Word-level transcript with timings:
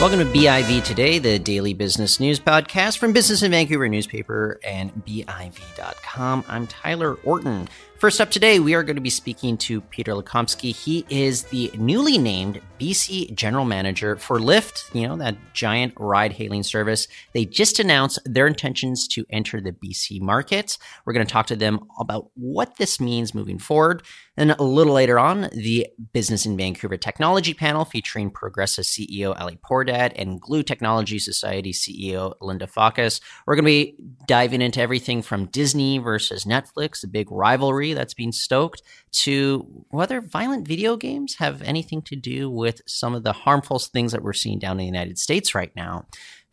Welcome 0.00 0.20
to 0.20 0.24
BIV 0.24 0.82
Today, 0.82 1.18
the 1.18 1.38
daily 1.38 1.74
business 1.74 2.20
news 2.20 2.40
podcast 2.40 2.96
from 2.96 3.12
Business 3.12 3.42
in 3.42 3.50
Vancouver 3.50 3.86
newspaper 3.86 4.58
and 4.64 4.90
BIV.com. 5.04 6.42
I'm 6.48 6.66
Tyler 6.68 7.16
Orton. 7.16 7.68
First 7.98 8.18
up 8.18 8.30
today, 8.30 8.60
we 8.60 8.72
are 8.72 8.82
going 8.82 8.96
to 8.96 9.02
be 9.02 9.10
speaking 9.10 9.58
to 9.58 9.82
Peter 9.82 10.12
Lukomskyj. 10.12 10.74
He 10.74 11.04
is 11.10 11.42
the 11.44 11.70
newly 11.74 12.16
named 12.16 12.62
BC 12.80 13.34
General 13.34 13.66
Manager 13.66 14.16
for 14.16 14.38
Lyft, 14.38 14.94
you 14.94 15.06
know, 15.06 15.16
that 15.16 15.36
giant 15.52 15.92
ride 15.98 16.32
hailing 16.32 16.62
service. 16.62 17.06
They 17.34 17.44
just 17.44 17.78
announced 17.78 18.18
their 18.24 18.46
intentions 18.46 19.06
to 19.08 19.26
enter 19.28 19.60
the 19.60 19.72
BC 19.72 20.22
market. 20.22 20.78
We're 21.04 21.12
going 21.12 21.26
to 21.26 21.30
talk 21.30 21.46
to 21.48 21.56
them 21.56 21.80
about 21.98 22.30
what 22.36 22.78
this 22.78 23.00
means 23.00 23.34
moving 23.34 23.58
forward. 23.58 24.02
And 24.40 24.52
a 24.52 24.62
little 24.62 24.94
later 24.94 25.18
on, 25.18 25.50
the 25.52 25.86
Business 26.14 26.46
in 26.46 26.56
Vancouver 26.56 26.96
Technology 26.96 27.52
panel 27.52 27.84
featuring 27.84 28.30
Progressa 28.30 28.80
CEO 28.80 29.38
Ali 29.38 29.58
Pourdad 29.62 30.12
and 30.16 30.40
Glue 30.40 30.62
Technology 30.62 31.18
Society 31.18 31.74
CEO 31.74 32.32
Linda 32.40 32.66
Fawcus. 32.66 33.20
We're 33.46 33.56
going 33.56 33.66
to 33.66 33.70
be 33.70 33.96
diving 34.26 34.62
into 34.62 34.80
everything 34.80 35.20
from 35.20 35.44
Disney 35.44 35.98
versus 35.98 36.46
Netflix, 36.46 37.02
the 37.02 37.06
big 37.06 37.30
rivalry 37.30 37.92
that's 37.92 38.14
being 38.14 38.32
stoked, 38.32 38.80
to 39.12 39.84
whether 39.90 40.22
violent 40.22 40.66
video 40.66 40.96
games 40.96 41.34
have 41.34 41.60
anything 41.60 42.00
to 42.00 42.16
do 42.16 42.48
with 42.48 42.80
some 42.86 43.14
of 43.14 43.24
the 43.24 43.34
harmful 43.34 43.78
things 43.78 44.12
that 44.12 44.22
we're 44.22 44.32
seeing 44.32 44.58
down 44.58 44.72
in 44.72 44.78
the 44.78 44.84
United 44.86 45.18
States 45.18 45.54
right 45.54 45.76
now. 45.76 46.06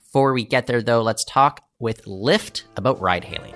Before 0.03 0.33
we 0.33 0.43
get 0.43 0.67
there, 0.67 0.81
though, 0.81 1.03
let's 1.03 1.23
talk 1.23 1.63
with 1.79 2.03
Lyft 2.03 2.63
about 2.75 2.99
ride 2.99 3.23
hailing. 3.23 3.53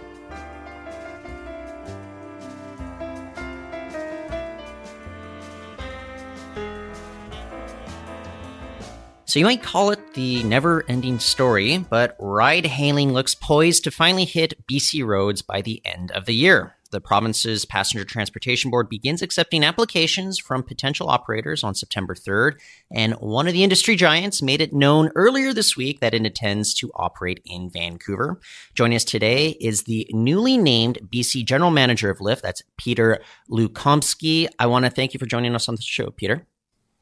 So 9.32 9.40
you 9.40 9.46
might 9.46 9.64
call 9.64 9.92
it 9.92 10.14
the 10.14 10.44
never 10.44 10.84
ending 10.90 11.18
story, 11.18 11.78
but 11.78 12.18
ride 12.20 12.66
hailing 12.66 13.14
looks 13.14 13.34
poised 13.34 13.86
to 13.86 13.90
finally 13.90 14.26
hit 14.26 14.68
BC 14.68 15.06
roads 15.06 15.42
by 15.42 15.62
the 15.62 15.82
end 15.86 16.12
of 16.12 16.26
the 16.26 16.36
year. 16.36 16.76
The 16.92 17.00
province's 17.00 17.64
Passenger 17.64 18.04
Transportation 18.04 18.70
Board 18.70 18.90
begins 18.90 19.22
accepting 19.22 19.64
applications 19.64 20.38
from 20.38 20.64
potential 20.64 21.08
operators 21.08 21.64
on 21.64 21.76
September 21.76 22.14
3rd, 22.14 22.60
and 22.94 23.14
one 23.22 23.48
of 23.48 23.54
the 23.54 23.64
industry 23.64 23.96
giants 23.96 24.42
made 24.42 24.60
it 24.60 24.74
known 24.74 25.12
earlier 25.16 25.54
this 25.54 25.78
week 25.78 26.02
that 26.02 26.14
it 26.14 26.26
intends 26.26 26.74
to 26.74 26.92
operate 26.96 27.40
in 27.46 27.70
Vancouver. 27.70 28.38
Joining 28.76 28.98
us 28.98 29.06
today 29.06 29.52
is 29.62 29.84
the 29.84 30.10
newly 30.12 30.58
named 30.58 31.08
BC 31.10 31.46
General 31.46 31.72
Manager 31.72 32.10
of 32.10 32.18
Lyft, 32.18 32.42
that's 32.42 32.64
Peter 32.76 33.22
Lukomskyj. 33.50 34.50
I 34.60 34.66
want 34.66 34.84
to 34.84 34.92
thank 34.92 35.14
you 35.14 35.20
for 35.20 35.26
joining 35.26 35.56
us 35.56 35.70
on 35.70 35.76
the 35.76 35.82
show, 35.82 36.10
Peter. 36.12 36.48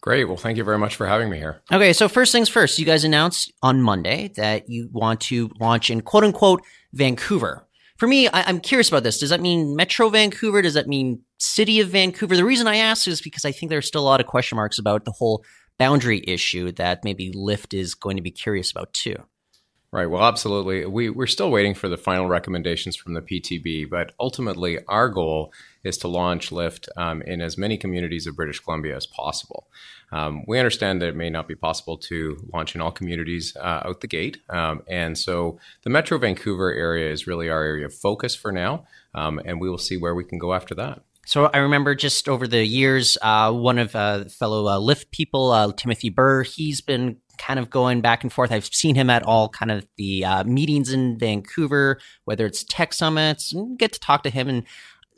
Great. 0.01 0.25
Well, 0.25 0.37
thank 0.37 0.57
you 0.57 0.63
very 0.63 0.77
much 0.77 0.95
for 0.95 1.05
having 1.05 1.29
me 1.29 1.37
here. 1.37 1.61
Okay, 1.71 1.91
so 1.91 2.07
first 2.07 2.31
things 2.31 2.47
first, 2.47 2.79
you 2.79 2.85
guys 2.85 3.03
announced 3.03 3.51
on 3.61 3.81
Monday 3.81 4.31
that 4.37 4.69
you 4.69 4.89
want 4.93 5.19
to 5.21 5.49
launch 5.59 5.89
in 5.89 6.01
quote 6.01 6.23
unquote 6.23 6.61
Vancouver. 6.93 7.65
For 7.97 8.07
me, 8.07 8.29
I, 8.29 8.49
am 8.49 8.61
curious 8.61 8.87
about 8.87 9.03
this. 9.03 9.19
Does 9.19 9.29
that 9.29 9.41
mean 9.41 9.75
Metro 9.75 10.09
Vancouver? 10.09 10.61
Does 10.61 10.75
that 10.75 10.87
mean 10.87 11.21
City 11.37 11.81
of 11.81 11.89
Vancouver? 11.89 12.37
The 12.37 12.45
reason 12.45 12.65
I 12.65 12.77
ask 12.77 13.09
is 13.09 13.19
because 13.19 13.43
I 13.43 13.51
think 13.51 13.69
there's 13.69 13.87
still 13.87 14.01
a 14.01 14.05
lot 14.05 14.21
of 14.21 14.25
question 14.25 14.55
marks 14.55 14.79
about 14.79 15.03
the 15.03 15.11
whole 15.11 15.43
boundary 15.77 16.23
issue 16.25 16.71
that 16.73 17.03
maybe 17.03 17.33
Lyft 17.33 17.77
is 17.77 17.95
going 17.95 18.15
to 18.15 18.23
be 18.23 18.31
curious 18.31 18.71
about 18.71 18.93
too. 18.93 19.15
Right. 19.91 20.05
Well, 20.05 20.23
absolutely. 20.23 20.85
We, 20.85 21.09
we're 21.09 21.27
still 21.27 21.51
waiting 21.51 21.73
for 21.73 21.89
the 21.89 21.97
final 21.97 22.27
recommendations 22.27 22.95
from 22.95 23.15
the 23.15 23.21
PTB, 23.21 23.89
but 23.89 24.13
ultimately, 24.17 24.79
our 24.87 25.09
goal 25.09 25.51
is 25.83 25.97
to 25.99 26.07
launch 26.07 26.49
Lyft 26.49 26.87
um, 26.97 27.21
in 27.23 27.41
as 27.41 27.57
many 27.57 27.77
communities 27.77 28.27
of 28.27 28.35
British 28.35 28.59
Columbia 28.59 28.95
as 28.95 29.05
possible. 29.05 29.67
Um, 30.11 30.43
we 30.47 30.59
understand 30.59 31.01
that 31.01 31.09
it 31.09 31.15
may 31.15 31.29
not 31.29 31.47
be 31.47 31.55
possible 31.55 31.97
to 31.97 32.37
launch 32.53 32.75
in 32.75 32.81
all 32.81 32.91
communities 32.91 33.55
uh, 33.57 33.81
out 33.85 34.01
the 34.01 34.07
gate. 34.07 34.37
Um, 34.49 34.81
and 34.87 35.17
so 35.17 35.59
the 35.83 35.89
Metro 35.89 36.17
Vancouver 36.17 36.73
area 36.73 37.11
is 37.11 37.27
really 37.27 37.49
our 37.49 37.63
area 37.63 37.85
of 37.85 37.93
focus 37.93 38.35
for 38.35 38.51
now, 38.51 38.85
um, 39.13 39.39
and 39.45 39.61
we 39.61 39.69
will 39.69 39.77
see 39.77 39.97
where 39.97 40.15
we 40.15 40.23
can 40.23 40.39
go 40.39 40.53
after 40.53 40.75
that. 40.75 41.01
So 41.25 41.45
I 41.45 41.59
remember 41.59 41.93
just 41.93 42.27
over 42.27 42.47
the 42.47 42.65
years, 42.65 43.15
uh, 43.21 43.53
one 43.53 43.77
of 43.77 43.95
uh, 43.95 44.25
fellow 44.25 44.65
uh, 44.65 44.79
Lyft 44.79 45.11
people, 45.11 45.51
uh, 45.51 45.71
Timothy 45.71 46.09
Burr, 46.09 46.41
he's 46.41 46.81
been 46.81 47.17
kind 47.37 47.59
of 47.59 47.69
going 47.69 48.01
back 48.01 48.23
and 48.23 48.33
forth. 48.33 48.51
I've 48.51 48.65
seen 48.65 48.95
him 48.95 49.11
at 49.11 49.21
all 49.21 49.47
kind 49.47 49.69
of 49.69 49.87
the 49.95 50.25
uh, 50.25 50.43
meetings 50.43 50.91
in 50.91 51.19
Vancouver, 51.19 51.99
whether 52.25 52.47
it's 52.47 52.63
tech 52.63 52.93
summits, 52.93 53.53
get 53.77 53.93
to 53.93 53.99
talk 53.99 54.23
to 54.23 54.31
him 54.31 54.49
and 54.49 54.63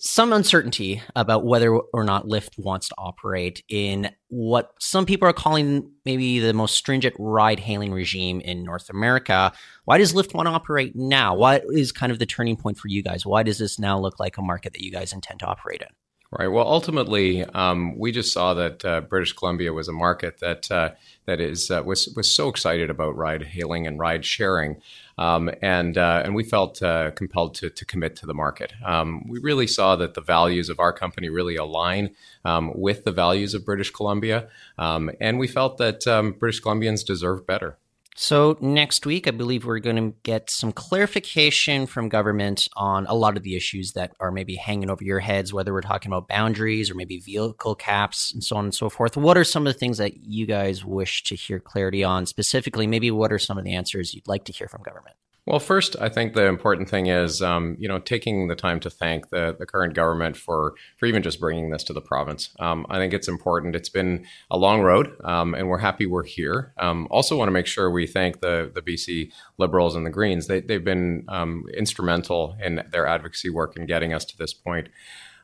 some 0.03 0.34
uncertainty 0.34 1.00
about 1.16 1.45
whether 1.45 1.75
or 1.75 2.03
not 2.03 2.25
Lyft 2.25 2.57
wants 2.57 2.89
to 2.89 2.95
operate 2.97 3.63
in 3.69 4.09
what 4.29 4.73
some 4.79 5.06
people 5.06 5.28
are 5.28 5.34
calling 5.34 5.91
maybe 6.06 6.39
the 6.39 6.53
most 6.53 6.75
stringent 6.75 7.16
ride 7.19 7.59
hailing 7.59 7.94
regime 7.94 8.41
in 8.41 8.63
North 8.63 8.89
America. 8.89 9.53
Why 9.85 10.00
does 10.00 10.13
Lyft 10.13 10.34
want 10.34 10.47
to 10.47 10.53
operate 10.53 10.95
now? 10.95 11.35
What 11.35 11.63
is 11.69 11.91
kind 11.91 12.12
of 12.12 12.17
the 12.17 12.25
turning 12.25 12.57
point 12.57 12.79
for 12.79 12.88
you 12.88 13.03
guys? 13.03 13.28
Why 13.28 13.44
does 13.44 13.59
this 13.59 13.78
now 13.78 14.00
look 14.00 14.19
like 14.19 14.38
a 14.38 14.41
market 14.41 14.73
that 14.73 14.84
you 14.84 14.91
guys 14.91 15.13
intend 15.13 15.39
to 15.41 15.45
operate 15.45 15.84
in? 15.84 15.89
Right. 16.34 16.47
Well, 16.47 16.66
ultimately, 16.66 17.44
um, 17.44 17.97
we 17.97 18.14
just 18.14 18.31
saw 18.31 18.53
that 18.53 18.86
uh, 18.86 19.02
British 19.02 19.34
Columbia 19.34 19.74
was 19.74 19.90
a 19.90 19.92
market 19.92 20.40
that 20.40 20.72
uh, 20.72 20.92
that 21.25 21.42
is 21.42 21.69
uh, 21.69 21.84
was 21.86 22.08
was 22.16 22.34
so 22.34 22.47
excited 22.47 22.90
about 22.90 23.18
ride 23.18 23.44
hailing 23.44 23.86
and 23.86 24.00
ride 24.00 24.24
sharing, 24.24 24.81
um, 25.18 25.52
and 25.62 25.97
uh, 25.97 26.22
and 26.24 26.34
we 26.34 26.46
felt 26.46 26.81
uh, 26.81 27.12
compelled 27.12 27.56
to 27.56 27.69
to 27.69 27.84
commit 27.84 28.16
to 28.16 28.25
the 28.25 28.34
market. 28.34 28.72
Um, 28.86 29.28
we 29.28 29.40
really 29.40 29.68
saw 29.68 29.97
that 29.97 30.14
the 30.14 30.22
values 30.22 30.69
of 30.69 30.80
our 30.80 30.94
company 30.94 31.28
really 31.28 31.58
align 31.58 32.16
um, 32.46 32.72
with 32.75 33.03
the 33.03 33.12
values 33.12 33.53
of 33.53 33.66
British 33.66 33.92
Columbia, 33.92 34.48
um, 34.78 35.12
and 35.19 35.38
we 35.38 35.48
felt 35.48 35.80
that 35.80 36.08
um, 36.08 36.31
British 36.31 36.62
Columbians 36.62 37.06
deserve 37.06 37.46
better. 37.46 37.78
So, 38.16 38.57
next 38.59 39.05
week, 39.05 39.25
I 39.25 39.31
believe 39.31 39.66
we're 39.66 39.79
going 39.79 39.95
to 39.95 40.13
get 40.23 40.49
some 40.49 40.73
clarification 40.73 41.85
from 41.88 42.09
government 42.09 42.67
on 42.75 43.05
a 43.07 43.13
lot 43.13 43.38
of 43.38 43.44
the 43.44 43.55
issues 43.55 43.94
that 43.94 44.11
are 44.19 44.31
maybe 44.31 44.55
hanging 44.55 44.89
over 44.89 45.03
your 45.03 45.19
heads, 45.19 45.53
whether 45.53 45.72
we're 45.72 45.81
talking 45.81 46.11
about 46.11 46.27
boundaries 46.27 46.91
or 46.91 46.95
maybe 46.95 47.19
vehicle 47.19 47.73
caps 47.73 48.33
and 48.33 48.44
so 48.44 48.57
on 48.57 48.66
and 48.66 48.75
so 48.75 48.89
forth. 48.89 49.16
What 49.16 49.38
are 49.38 49.45
some 49.45 49.66
of 49.66 49.73
the 49.73 49.79
things 49.79 49.97
that 49.97 50.25
you 50.25 50.45
guys 50.45 50.83
wish 50.83 51.23
to 51.23 51.35
hear 51.35 51.61
clarity 51.61 52.03
on? 52.03 52.25
Specifically, 52.25 52.85
maybe 52.85 53.11
what 53.11 53.31
are 53.31 53.39
some 53.39 53.57
of 53.57 53.63
the 53.63 53.73
answers 53.73 54.13
you'd 54.13 54.27
like 54.27 54.44
to 54.45 54.51
hear 54.51 54.67
from 54.67 54.83
government? 54.83 55.16
Well, 55.47 55.59
first, 55.59 55.96
I 56.00 56.07
think 56.07 56.34
the 56.34 56.46
important 56.46 56.88
thing 56.88 57.07
is, 57.07 57.41
um, 57.41 57.75
you 57.79 57.88
know, 57.88 57.97
taking 57.97 58.47
the 58.47 58.56
time 58.56 58.79
to 58.81 58.91
thank 58.91 59.29
the, 59.31 59.56
the 59.57 59.66
current 59.66 59.96
government 59.96 60.38
for 60.38 60.75
for 60.97 61.07
even 61.07 61.24
just 61.24 61.40
bringing 61.40 61.72
this 61.72 61.84
to 61.85 61.94
the 61.94 62.02
province. 62.02 62.50
Um, 62.59 62.85
I 62.91 62.97
think 63.00 63.12
it's 63.12 63.28
important. 63.28 63.75
It's 63.75 63.90
been 63.90 64.28
a 64.51 64.57
long 64.57 64.81
road, 64.81 65.18
um, 65.24 65.56
and 65.56 65.68
we're 65.68 65.80
happy 65.80 66.06
we're 66.06 66.25
here. 66.25 66.74
Um, 66.78 67.07
also, 67.09 67.35
want 67.35 67.47
to 67.47 67.53
make 67.53 67.66
sure 67.66 67.90
we 67.90 68.06
thank 68.06 68.41
the 68.41 68.72
the 68.74 68.84
BC 68.84 69.31
Liberals 69.57 69.96
and 69.96 70.06
the 70.06 70.12
Greens. 70.12 70.46
They 70.46 70.62
they've 70.62 70.84
been 70.84 71.25
um, 71.28 71.66
instrumental 71.75 72.56
in 72.63 72.84
their 72.91 73.07
advocacy 73.07 73.50
work 73.50 73.75
in 73.75 73.88
getting 73.88 74.13
us 74.13 74.25
to 74.25 74.38
this 74.38 74.53
point. 74.53 74.90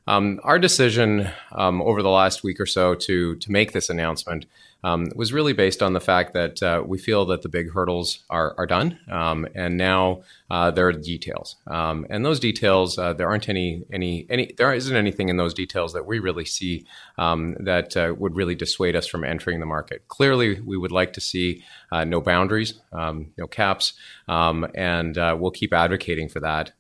Um, 0.06 0.40
our 0.44 0.60
decision 0.60 1.30
over 1.52 2.04
the 2.04 2.10
last 2.10 2.44
week 2.44 2.60
or 2.60 2.68
so 2.68 2.94
to 2.94 3.36
to 3.36 3.52
make 3.52 3.72
this 3.72 3.90
announcement 3.90 4.46
um, 4.84 5.10
was 5.16 5.34
really 5.34 5.54
based 5.54 5.82
on 5.82 5.94
the 5.94 6.00
fact 6.00 6.34
that 6.34 6.62
uh, 6.62 6.84
we 6.86 6.98
feel 6.98 7.26
that 7.26 7.42
the 7.42 7.50
big 7.50 7.72
hurdles 7.72 8.20
are, 8.30 8.54
are 8.58 8.66
done, 8.66 9.00
um, 9.12 9.48
and 9.56 9.78
now 9.78 10.22
uh, 10.50 10.72
there 10.72 10.88
are 10.88 10.94
details. 10.94 11.56
Um, 11.68 12.06
and 12.10 12.26
those 12.26 12.40
details, 12.40 12.98
uh, 12.98 13.14
there 13.14 13.28
aren't 13.28 13.50
any 13.50 13.84
any 13.92 14.26
any 14.30 14.54
there 14.58 14.74
isn't 14.74 14.96
anything 14.96 15.30
in 15.30 15.38
those 15.38 15.54
details 15.54 15.94
that 15.94 16.06
we 16.06 16.20
really 16.20 16.46
see 16.46 16.86
um, 17.18 17.56
that 17.60 17.98
uh, 17.98 18.14
would 18.18 18.36
really 18.36 18.56
dissuade 18.56 18.96
us 18.96 19.08
from 19.08 19.24
entering 19.24 19.60
the 19.60 19.66
market. 19.66 20.08
Clearly, 20.08 20.60
we 20.62 20.78
would 20.78 20.92
like 20.92 21.14
to 21.14 21.22
see 21.22 21.64
uh, 21.92 22.04
no 22.04 22.22
boundaries, 22.22 22.76
um, 22.94 23.32
no 23.38 23.48
caps, 23.48 23.94
and 24.28 25.18
uh, 25.18 25.36
we'll 25.40 25.52
keep 25.52 25.74
advocating 25.74 26.30
for 26.30 26.40
that. 26.40 26.72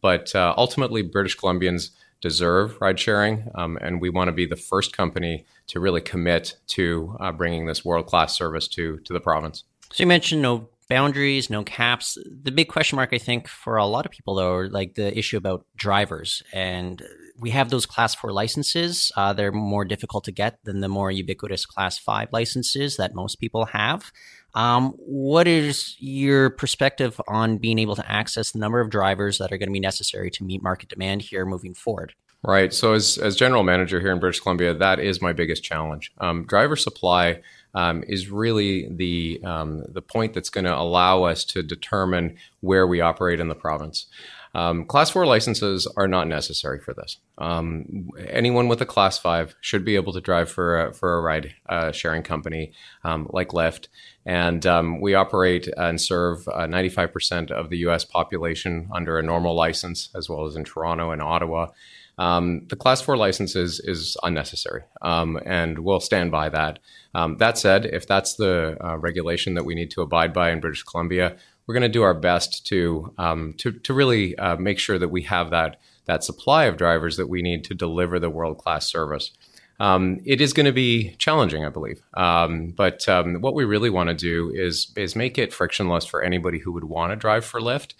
but 0.00 0.34
ultimately, 0.34 1.02
British 1.02 1.36
Columbians 1.36 1.90
deserve 2.22 2.80
ride 2.80 2.98
sharing, 2.98 3.50
um, 3.54 3.76
and 3.82 4.00
we 4.00 4.08
want 4.08 4.28
to 4.28 4.32
be 4.32 4.46
the 4.46 4.56
first 4.56 4.96
company 4.96 5.44
to 5.66 5.80
really 5.80 6.00
commit 6.00 6.56
to 6.68 7.16
uh, 7.20 7.32
bringing 7.32 7.66
this 7.66 7.84
world 7.84 8.06
class 8.06 8.34
service 8.34 8.66
to 8.68 8.98
to 9.00 9.12
the 9.12 9.20
province. 9.20 9.64
So 9.92 10.02
you 10.02 10.06
mentioned 10.06 10.40
no 10.40 10.70
boundaries, 10.88 11.50
no 11.50 11.62
caps. 11.62 12.16
The 12.42 12.50
big 12.50 12.68
question 12.68 12.96
mark, 12.96 13.10
I 13.12 13.18
think, 13.18 13.48
for 13.48 13.76
a 13.76 13.86
lot 13.86 14.06
of 14.06 14.12
people 14.12 14.36
though, 14.36 14.54
are 14.54 14.68
like 14.68 14.94
the 14.94 15.16
issue 15.16 15.36
about 15.36 15.66
drivers, 15.76 16.42
and 16.52 17.02
we 17.38 17.50
have 17.50 17.70
those 17.70 17.86
class 17.86 18.14
four 18.14 18.32
licenses. 18.32 19.10
Uh, 19.16 19.32
they're 19.32 19.52
more 19.52 19.84
difficult 19.84 20.24
to 20.24 20.32
get 20.32 20.58
than 20.64 20.80
the 20.80 20.88
more 20.88 21.10
ubiquitous 21.10 21.66
class 21.66 21.98
five 21.98 22.28
licenses 22.32 22.96
that 22.96 23.14
most 23.14 23.40
people 23.40 23.66
have. 23.66 24.12
Um, 24.54 24.92
what 24.98 25.48
is 25.48 25.96
your 25.98 26.50
perspective 26.50 27.20
on 27.26 27.58
being 27.58 27.78
able 27.78 27.96
to 27.96 28.10
access 28.10 28.50
the 28.50 28.58
number 28.58 28.80
of 28.80 28.90
drivers 28.90 29.38
that 29.38 29.52
are 29.52 29.58
going 29.58 29.68
to 29.68 29.72
be 29.72 29.80
necessary 29.80 30.30
to 30.30 30.44
meet 30.44 30.62
market 30.62 30.88
demand 30.88 31.22
here 31.22 31.46
moving 31.46 31.74
forward? 31.74 32.14
Right. 32.44 32.72
So, 32.74 32.92
as, 32.92 33.18
as 33.18 33.36
general 33.36 33.62
manager 33.62 34.00
here 34.00 34.10
in 34.10 34.18
British 34.18 34.40
Columbia, 34.40 34.74
that 34.74 34.98
is 34.98 35.22
my 35.22 35.32
biggest 35.32 35.62
challenge. 35.62 36.12
Um, 36.18 36.44
driver 36.44 36.74
supply 36.74 37.40
um, 37.74 38.02
is 38.08 38.30
really 38.30 38.88
the 38.90 39.40
um, 39.44 39.84
the 39.88 40.02
point 40.02 40.34
that's 40.34 40.50
going 40.50 40.64
to 40.64 40.76
allow 40.76 41.22
us 41.22 41.44
to 41.46 41.62
determine 41.62 42.36
where 42.60 42.86
we 42.86 43.00
operate 43.00 43.38
in 43.38 43.48
the 43.48 43.54
province. 43.54 44.06
Um, 44.54 44.84
class 44.84 45.10
four 45.10 45.24
licenses 45.24 45.86
are 45.96 46.08
not 46.08 46.28
necessary 46.28 46.78
for 46.78 46.92
this. 46.92 47.18
Um, 47.38 48.10
anyone 48.28 48.68
with 48.68 48.80
a 48.82 48.86
class 48.86 49.18
five 49.18 49.54
should 49.60 49.84
be 49.84 49.94
able 49.94 50.12
to 50.12 50.20
drive 50.20 50.50
for 50.50 50.88
a, 50.88 50.94
for 50.94 51.16
a 51.16 51.22
ride 51.22 51.54
uh, 51.68 51.92
sharing 51.92 52.22
company 52.22 52.72
um, 53.04 53.28
like 53.30 53.48
Lyft. 53.48 53.88
And 54.26 54.64
um, 54.66 55.00
we 55.00 55.14
operate 55.14 55.68
and 55.76 56.00
serve 56.00 56.46
uh, 56.48 56.66
95% 56.66 57.50
of 57.50 57.70
the 57.70 57.78
US 57.78 58.04
population 58.04 58.88
under 58.92 59.18
a 59.18 59.22
normal 59.22 59.54
license, 59.54 60.10
as 60.14 60.28
well 60.28 60.46
as 60.46 60.54
in 60.54 60.64
Toronto 60.64 61.10
and 61.10 61.22
Ottawa. 61.22 61.68
Um, 62.18 62.66
the 62.68 62.76
class 62.76 63.00
four 63.00 63.16
license 63.16 63.56
is, 63.56 63.80
is 63.80 64.16
unnecessary, 64.22 64.82
um, 65.00 65.40
and 65.46 65.78
we'll 65.78 66.00
stand 66.00 66.30
by 66.30 66.50
that. 66.50 66.78
Um, 67.14 67.38
that 67.38 67.56
said, 67.56 67.86
if 67.86 68.06
that's 68.06 68.34
the 68.34 68.76
uh, 68.84 68.98
regulation 68.98 69.54
that 69.54 69.64
we 69.64 69.74
need 69.74 69.90
to 69.92 70.02
abide 70.02 70.32
by 70.32 70.50
in 70.50 70.60
British 70.60 70.82
Columbia, 70.82 71.36
we're 71.66 71.74
going 71.74 71.82
to 71.82 71.88
do 71.88 72.02
our 72.02 72.14
best 72.14 72.66
to 72.66 73.12
um, 73.18 73.54
to, 73.58 73.72
to 73.72 73.94
really 73.94 74.36
uh, 74.36 74.56
make 74.56 74.78
sure 74.78 74.98
that 74.98 75.08
we 75.08 75.22
have 75.22 75.50
that 75.50 75.80
that 76.06 76.24
supply 76.24 76.64
of 76.64 76.76
drivers 76.76 77.16
that 77.16 77.28
we 77.28 77.42
need 77.42 77.64
to 77.64 77.74
deliver 77.74 78.18
the 78.18 78.30
world 78.30 78.58
class 78.58 78.88
service. 78.88 79.30
Um, 79.80 80.20
it 80.24 80.40
is 80.40 80.52
going 80.52 80.66
to 80.66 80.72
be 80.72 81.14
challenging, 81.18 81.64
I 81.64 81.68
believe. 81.68 82.02
Um, 82.14 82.68
but 82.76 83.08
um, 83.08 83.40
what 83.40 83.54
we 83.54 83.64
really 83.64 83.90
want 83.90 84.08
to 84.08 84.14
do 84.14 84.50
is 84.54 84.92
is 84.96 85.16
make 85.16 85.38
it 85.38 85.52
frictionless 85.52 86.04
for 86.04 86.22
anybody 86.22 86.58
who 86.58 86.72
would 86.72 86.84
want 86.84 87.12
to 87.12 87.16
drive 87.16 87.44
for 87.44 87.60
Lyft. 87.60 87.94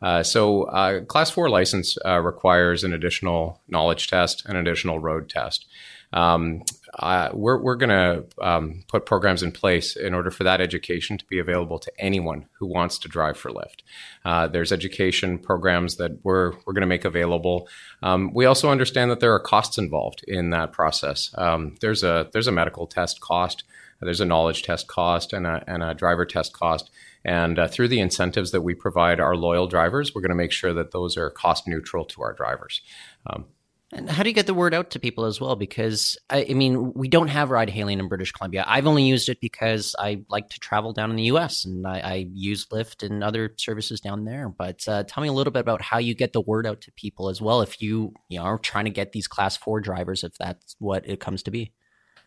Uh, 0.00 0.22
so, 0.22 0.64
uh, 0.64 1.00
Class 1.04 1.30
Four 1.30 1.50
license 1.50 1.98
uh, 2.04 2.18
requires 2.20 2.84
an 2.84 2.92
additional 2.92 3.60
knowledge 3.68 4.08
test, 4.08 4.46
an 4.46 4.56
additional 4.56 4.98
road 4.98 5.28
test. 5.28 5.66
Um, 6.12 6.62
uh, 6.94 7.30
we're 7.32 7.58
we're 7.58 7.76
going 7.76 7.90
to 7.90 8.24
um, 8.40 8.84
put 8.88 9.06
programs 9.06 9.42
in 9.42 9.52
place 9.52 9.96
in 9.96 10.14
order 10.14 10.30
for 10.30 10.44
that 10.44 10.60
education 10.60 11.18
to 11.18 11.24
be 11.26 11.38
available 11.38 11.78
to 11.78 11.92
anyone 11.98 12.46
who 12.58 12.66
wants 12.66 12.98
to 12.98 13.08
drive 13.08 13.36
for 13.36 13.50
Lyft. 13.50 13.80
Uh, 14.24 14.46
there's 14.46 14.72
education 14.72 15.38
programs 15.38 15.96
that 15.96 16.24
we're 16.24 16.52
we're 16.64 16.72
going 16.72 16.82
to 16.82 16.86
make 16.86 17.04
available. 17.04 17.68
Um, 18.02 18.32
we 18.32 18.46
also 18.46 18.70
understand 18.70 19.10
that 19.10 19.20
there 19.20 19.34
are 19.34 19.40
costs 19.40 19.78
involved 19.78 20.24
in 20.26 20.50
that 20.50 20.72
process. 20.72 21.34
Um, 21.36 21.76
there's 21.80 22.02
a 22.02 22.28
there's 22.32 22.48
a 22.48 22.52
medical 22.52 22.86
test 22.86 23.20
cost. 23.20 23.64
There's 24.00 24.20
a 24.20 24.24
knowledge 24.24 24.62
test 24.62 24.86
cost 24.86 25.32
and 25.32 25.46
a, 25.46 25.64
and 25.66 25.82
a 25.82 25.92
driver 25.92 26.24
test 26.24 26.52
cost. 26.52 26.90
And 27.24 27.58
uh, 27.58 27.66
through 27.66 27.88
the 27.88 27.98
incentives 27.98 28.52
that 28.52 28.60
we 28.60 28.74
provide 28.74 29.18
our 29.18 29.34
loyal 29.34 29.66
drivers, 29.66 30.14
we're 30.14 30.20
going 30.20 30.28
to 30.30 30.36
make 30.36 30.52
sure 30.52 30.72
that 30.72 30.92
those 30.92 31.16
are 31.16 31.30
cost 31.30 31.66
neutral 31.66 32.04
to 32.06 32.22
our 32.22 32.32
drivers. 32.32 32.80
Um, 33.26 33.46
and 33.90 34.10
how 34.10 34.22
do 34.22 34.28
you 34.28 34.34
get 34.34 34.46
the 34.46 34.54
word 34.54 34.74
out 34.74 34.90
to 34.90 34.98
people 34.98 35.24
as 35.24 35.40
well? 35.40 35.56
Because 35.56 36.18
I, 36.28 36.46
I, 36.50 36.52
mean, 36.52 36.92
we 36.92 37.08
don't 37.08 37.28
have 37.28 37.50
ride 37.50 37.70
hailing 37.70 37.98
in 37.98 38.08
British 38.08 38.32
Columbia. 38.32 38.64
I've 38.66 38.86
only 38.86 39.04
used 39.04 39.30
it 39.30 39.40
because 39.40 39.96
I 39.98 40.24
like 40.28 40.50
to 40.50 40.60
travel 40.60 40.92
down 40.92 41.08
in 41.08 41.16
the 41.16 41.24
U.S. 41.24 41.64
and 41.64 41.86
I, 41.86 42.00
I 42.00 42.26
use 42.34 42.66
Lyft 42.66 43.02
and 43.02 43.24
other 43.24 43.54
services 43.56 44.00
down 44.00 44.24
there. 44.24 44.50
But 44.50 44.86
uh, 44.86 45.04
tell 45.04 45.22
me 45.22 45.28
a 45.28 45.32
little 45.32 45.52
bit 45.52 45.60
about 45.60 45.80
how 45.80 45.96
you 45.96 46.14
get 46.14 46.34
the 46.34 46.40
word 46.42 46.66
out 46.66 46.82
to 46.82 46.92
people 46.92 47.30
as 47.30 47.40
well. 47.40 47.62
If 47.62 47.80
you, 47.80 48.12
you 48.28 48.38
know, 48.38 48.44
are 48.44 48.58
trying 48.58 48.84
to 48.84 48.90
get 48.90 49.12
these 49.12 49.26
Class 49.26 49.56
Four 49.56 49.80
drivers, 49.80 50.22
if 50.22 50.36
that's 50.36 50.76
what 50.78 51.08
it 51.08 51.18
comes 51.18 51.42
to 51.44 51.50
be. 51.50 51.72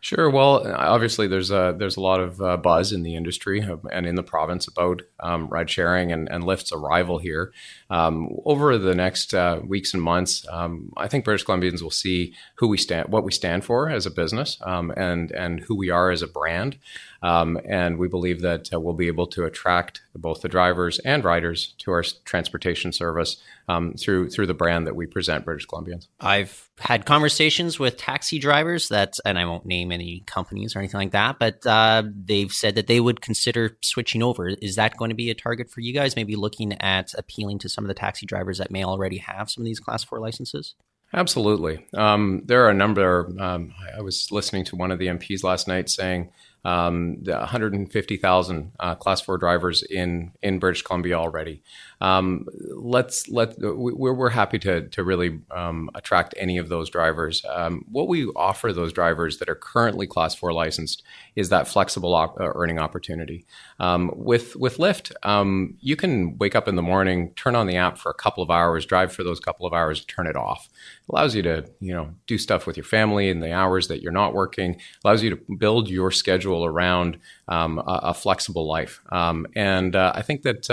Sure. 0.04 0.28
Well, 0.28 0.66
obviously, 0.66 1.28
there's 1.28 1.52
a 1.52 1.76
there's 1.78 1.96
a 1.96 2.00
lot 2.00 2.18
of 2.18 2.42
uh, 2.42 2.56
buzz 2.56 2.90
in 2.92 3.04
the 3.04 3.14
industry 3.14 3.64
and 3.92 4.04
in 4.04 4.16
the 4.16 4.22
province 4.24 4.66
about 4.66 5.00
um, 5.20 5.46
ride 5.46 5.70
sharing 5.70 6.10
and, 6.10 6.28
and 6.28 6.42
Lyft's 6.42 6.72
arrival 6.72 7.18
here. 7.18 7.52
Um, 7.88 8.36
over 8.44 8.76
the 8.78 8.96
next 8.96 9.32
uh, 9.32 9.60
weeks 9.64 9.94
and 9.94 10.02
months, 10.02 10.44
um, 10.50 10.92
I 10.96 11.06
think 11.06 11.24
British 11.24 11.44
Columbians 11.44 11.82
will 11.82 11.90
see 11.92 12.34
who 12.56 12.66
we 12.66 12.78
stand, 12.78 13.10
what 13.10 13.22
we 13.22 13.30
stand 13.30 13.64
for 13.64 13.88
as 13.90 14.04
a 14.04 14.10
business, 14.10 14.58
um, 14.62 14.92
and 14.96 15.30
and 15.30 15.60
who 15.60 15.76
we 15.76 15.90
are 15.90 16.10
as 16.10 16.20
a 16.20 16.26
brand. 16.26 16.78
Um, 17.22 17.58
and 17.68 17.98
we 17.98 18.08
believe 18.08 18.40
that 18.40 18.72
uh, 18.72 18.80
we'll 18.80 18.94
be 18.94 19.06
able 19.06 19.28
to 19.28 19.44
attract 19.44 20.02
both 20.14 20.42
the 20.42 20.48
drivers 20.48 20.98
and 21.00 21.24
riders 21.24 21.74
to 21.78 21.92
our 21.92 22.02
transportation 22.24 22.92
service 22.92 23.36
um, 23.68 23.94
through 23.94 24.30
through 24.30 24.46
the 24.46 24.54
brand 24.54 24.88
that 24.88 24.96
we 24.96 25.06
present 25.06 25.44
British 25.44 25.66
Columbians. 25.68 26.08
I've 26.20 26.68
had 26.78 27.06
conversations 27.06 27.78
with 27.78 27.96
taxi 27.96 28.40
drivers 28.40 28.88
that, 28.88 29.14
and 29.24 29.38
I 29.38 29.44
won't 29.44 29.64
name 29.64 29.92
any 29.92 30.24
companies 30.26 30.74
or 30.74 30.80
anything 30.80 30.98
like 30.98 31.12
that, 31.12 31.38
but 31.38 31.64
uh, 31.64 32.02
they've 32.12 32.52
said 32.52 32.74
that 32.74 32.88
they 32.88 32.98
would 32.98 33.20
consider 33.20 33.78
switching 33.82 34.22
over. 34.22 34.48
Is 34.48 34.74
that 34.76 34.96
going 34.96 35.10
to 35.10 35.14
be 35.14 35.30
a 35.30 35.34
target 35.34 35.70
for 35.70 35.80
you 35.80 35.94
guys? 35.94 36.16
Maybe 36.16 36.34
looking 36.34 36.72
at 36.82 37.14
appealing 37.16 37.60
to 37.60 37.68
some 37.68 37.84
of 37.84 37.88
the 37.88 37.94
taxi 37.94 38.26
drivers 38.26 38.58
that 38.58 38.72
may 38.72 38.84
already 38.84 39.18
have 39.18 39.48
some 39.48 39.62
of 39.62 39.66
these 39.66 39.80
Class 39.80 40.02
Four 40.02 40.18
licenses. 40.18 40.74
Absolutely. 41.14 41.86
Um, 41.94 42.42
there 42.46 42.64
are 42.64 42.70
a 42.70 42.74
number. 42.74 43.30
Um, 43.38 43.74
I 43.96 44.00
was 44.00 44.32
listening 44.32 44.64
to 44.66 44.76
one 44.76 44.90
of 44.90 44.98
the 44.98 45.08
MPs 45.08 45.44
last 45.44 45.68
night 45.68 45.90
saying 45.90 46.30
um, 46.64 47.22
150,000 47.24 48.72
uh, 48.78 48.94
Class 48.94 49.20
Four 49.20 49.38
drivers 49.38 49.82
in 49.82 50.32
in 50.42 50.58
British 50.58 50.82
Columbia 50.82 51.14
already. 51.14 51.62
Um, 52.02 52.46
let's 52.74 53.28
let 53.28 53.54
we're, 53.60 54.12
we're 54.12 54.28
happy 54.28 54.58
to 54.58 54.88
to 54.88 55.04
really 55.04 55.38
um, 55.52 55.88
attract 55.94 56.34
any 56.36 56.58
of 56.58 56.68
those 56.68 56.90
drivers. 56.90 57.44
Um, 57.48 57.84
what 57.88 58.08
we 58.08 58.26
offer 58.34 58.72
those 58.72 58.92
drivers 58.92 59.38
that 59.38 59.48
are 59.48 59.54
currently 59.54 60.08
Class 60.08 60.34
Four 60.34 60.52
licensed 60.52 61.04
is 61.36 61.48
that 61.50 61.68
flexible 61.68 62.12
op- 62.12 62.40
uh, 62.40 62.50
earning 62.56 62.80
opportunity. 62.80 63.46
Um, 63.78 64.10
with 64.16 64.56
with 64.56 64.78
Lyft, 64.78 65.12
um, 65.22 65.76
you 65.78 65.94
can 65.94 66.36
wake 66.38 66.56
up 66.56 66.66
in 66.66 66.74
the 66.74 66.82
morning, 66.82 67.32
turn 67.34 67.54
on 67.54 67.68
the 67.68 67.76
app 67.76 67.98
for 67.98 68.10
a 68.10 68.14
couple 68.14 68.42
of 68.42 68.50
hours, 68.50 68.84
drive 68.84 69.12
for 69.12 69.22
those 69.22 69.38
couple 69.38 69.64
of 69.64 69.72
hours, 69.72 70.04
turn 70.04 70.26
it 70.26 70.34
off. 70.34 70.68
It 71.08 71.12
allows 71.12 71.36
you 71.36 71.42
to 71.42 71.70
you 71.78 71.94
know 71.94 72.12
do 72.26 72.36
stuff 72.36 72.66
with 72.66 72.76
your 72.76 72.84
family 72.84 73.28
in 73.28 73.38
the 73.38 73.52
hours 73.52 73.86
that 73.86 74.02
you're 74.02 74.10
not 74.10 74.34
working. 74.34 74.80
Allows 75.04 75.22
you 75.22 75.30
to 75.30 75.54
build 75.56 75.88
your 75.88 76.10
schedule 76.10 76.64
around 76.64 77.20
um, 77.46 77.78
a, 77.78 78.00
a, 78.02 78.14
flexible 78.14 78.66
life. 78.66 79.00
And 79.10 79.94
uh, 79.94 80.12
I 80.14 80.22
think 80.22 80.42
that 80.42 80.70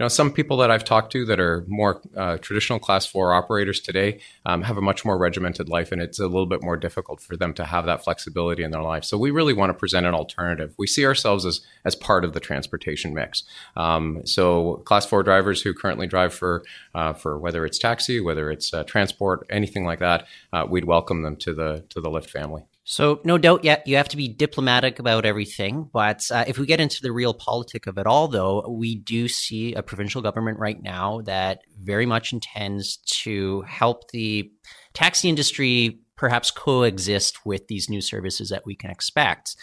you 0.00 0.04
know 0.04 0.08
some 0.08 0.32
people 0.32 0.56
that 0.56 0.70
I've 0.70 0.82
talked 0.82 1.12
to 1.12 1.26
that 1.26 1.38
are 1.38 1.62
more 1.68 2.00
uh, 2.16 2.38
traditional 2.38 2.78
class 2.78 3.04
four 3.04 3.34
operators 3.34 3.80
today 3.80 4.20
um, 4.46 4.62
have 4.62 4.78
a 4.78 4.80
much 4.80 5.04
more 5.04 5.18
regimented 5.18 5.68
life, 5.68 5.92
and 5.92 6.00
it's 6.00 6.18
a 6.18 6.26
little 6.26 6.46
bit 6.46 6.62
more 6.62 6.78
difficult 6.78 7.20
for 7.20 7.36
them 7.36 7.52
to 7.52 7.66
have 7.66 7.84
that 7.84 8.02
flexibility 8.02 8.62
in 8.62 8.70
their 8.70 8.80
life. 8.80 9.04
So 9.04 9.18
we 9.18 9.30
really 9.30 9.52
want 9.52 9.68
to 9.68 9.74
present 9.74 10.06
an 10.06 10.14
alternative. 10.14 10.74
We 10.78 10.86
see 10.86 11.04
ourselves 11.04 11.44
as 11.44 11.60
as 11.84 11.94
part 11.94 12.24
of 12.24 12.32
the 12.32 12.40
transportation 12.40 13.12
mix. 13.12 13.44
Um, 13.76 14.22
so 14.24 14.76
class 14.86 15.04
four 15.04 15.22
drivers 15.22 15.60
who 15.60 15.74
currently 15.74 16.06
drive 16.06 16.32
for 16.32 16.64
uh, 16.94 17.12
for 17.12 17.38
whether 17.38 17.66
it's 17.66 17.78
taxi, 17.78 18.20
whether 18.20 18.50
it's 18.50 18.72
uh, 18.72 18.84
transport, 18.84 19.46
anything 19.50 19.84
like 19.84 19.98
that, 19.98 20.26
uh, 20.54 20.64
we'd 20.66 20.86
welcome 20.86 21.20
them 21.20 21.36
to 21.36 21.52
the 21.52 21.84
to 21.90 22.00
the 22.00 22.08
Lyft 22.08 22.30
family. 22.30 22.62
So, 22.90 23.20
no 23.22 23.38
doubt, 23.38 23.62
yeah, 23.62 23.80
you 23.86 23.94
have 23.98 24.08
to 24.08 24.16
be 24.16 24.26
diplomatic 24.26 24.98
about 24.98 25.24
everything. 25.24 25.88
But 25.92 26.28
uh, 26.28 26.42
if 26.48 26.58
we 26.58 26.66
get 26.66 26.80
into 26.80 27.00
the 27.00 27.10
realpolitik 27.10 27.86
of 27.86 27.98
it 27.98 28.06
all, 28.08 28.26
though, 28.26 28.68
we 28.68 28.96
do 28.96 29.28
see 29.28 29.74
a 29.74 29.82
provincial 29.84 30.22
government 30.22 30.58
right 30.58 30.82
now 30.82 31.20
that 31.20 31.60
very 31.80 32.04
much 32.04 32.32
intends 32.32 32.96
to 33.22 33.60
help 33.60 34.10
the 34.10 34.50
taxi 34.92 35.28
industry 35.28 36.00
perhaps 36.16 36.50
coexist 36.50 37.46
with 37.46 37.68
these 37.68 37.88
new 37.88 38.00
services 38.00 38.48
that 38.48 38.66
we 38.66 38.74
can 38.74 38.90
expect. 38.90 39.54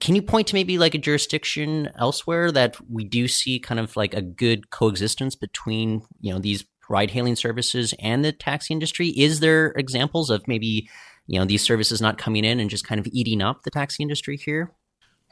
Can 0.00 0.16
you 0.16 0.22
point 0.22 0.48
to 0.48 0.56
maybe 0.56 0.76
like 0.76 0.96
a 0.96 0.98
jurisdiction 0.98 1.88
elsewhere 2.00 2.50
that 2.50 2.74
we 2.90 3.04
do 3.04 3.28
see 3.28 3.60
kind 3.60 3.78
of 3.78 3.96
like 3.96 4.12
a 4.12 4.22
good 4.22 4.70
coexistence 4.70 5.36
between, 5.36 6.02
you 6.20 6.32
know, 6.32 6.40
these 6.40 6.64
ride 6.88 7.12
hailing 7.12 7.36
services 7.36 7.94
and 8.00 8.24
the 8.24 8.32
taxi 8.32 8.74
industry? 8.74 9.10
Is 9.10 9.38
there 9.38 9.68
examples 9.76 10.30
of 10.30 10.48
maybe 10.48 10.88
you 11.30 11.38
know 11.38 11.44
these 11.44 11.62
services 11.62 12.00
not 12.00 12.18
coming 12.18 12.44
in 12.44 12.58
and 12.58 12.68
just 12.68 12.84
kind 12.84 12.98
of 12.98 13.06
eating 13.12 13.40
up 13.40 13.62
the 13.62 13.70
taxi 13.70 14.02
industry 14.02 14.36
here? 14.36 14.72